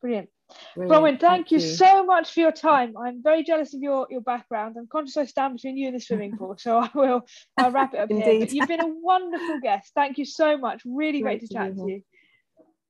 [0.00, 0.28] brilliant.
[0.76, 2.94] Bronwen, thank, thank you, you, so much for your time.
[2.96, 4.76] I'm very jealous of your, your background.
[4.78, 7.22] I'm conscious I stand between you and the swimming pool, so I will
[7.56, 8.38] I'll wrap it up here.
[8.40, 9.92] But you've been a wonderful guest.
[9.94, 10.82] Thank you so much.
[10.84, 12.02] Really great, great to chat to you.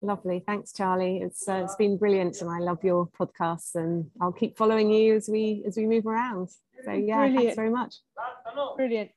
[0.02, 1.18] Lovely, thanks, Charlie.
[1.18, 5.14] It's uh, it's been brilliant, and I love your podcasts, and I'll keep following you
[5.14, 6.48] as we as we move around.
[6.84, 7.36] So yeah, Brilliant.
[7.36, 7.96] thanks very much.
[8.76, 9.10] Brilliant.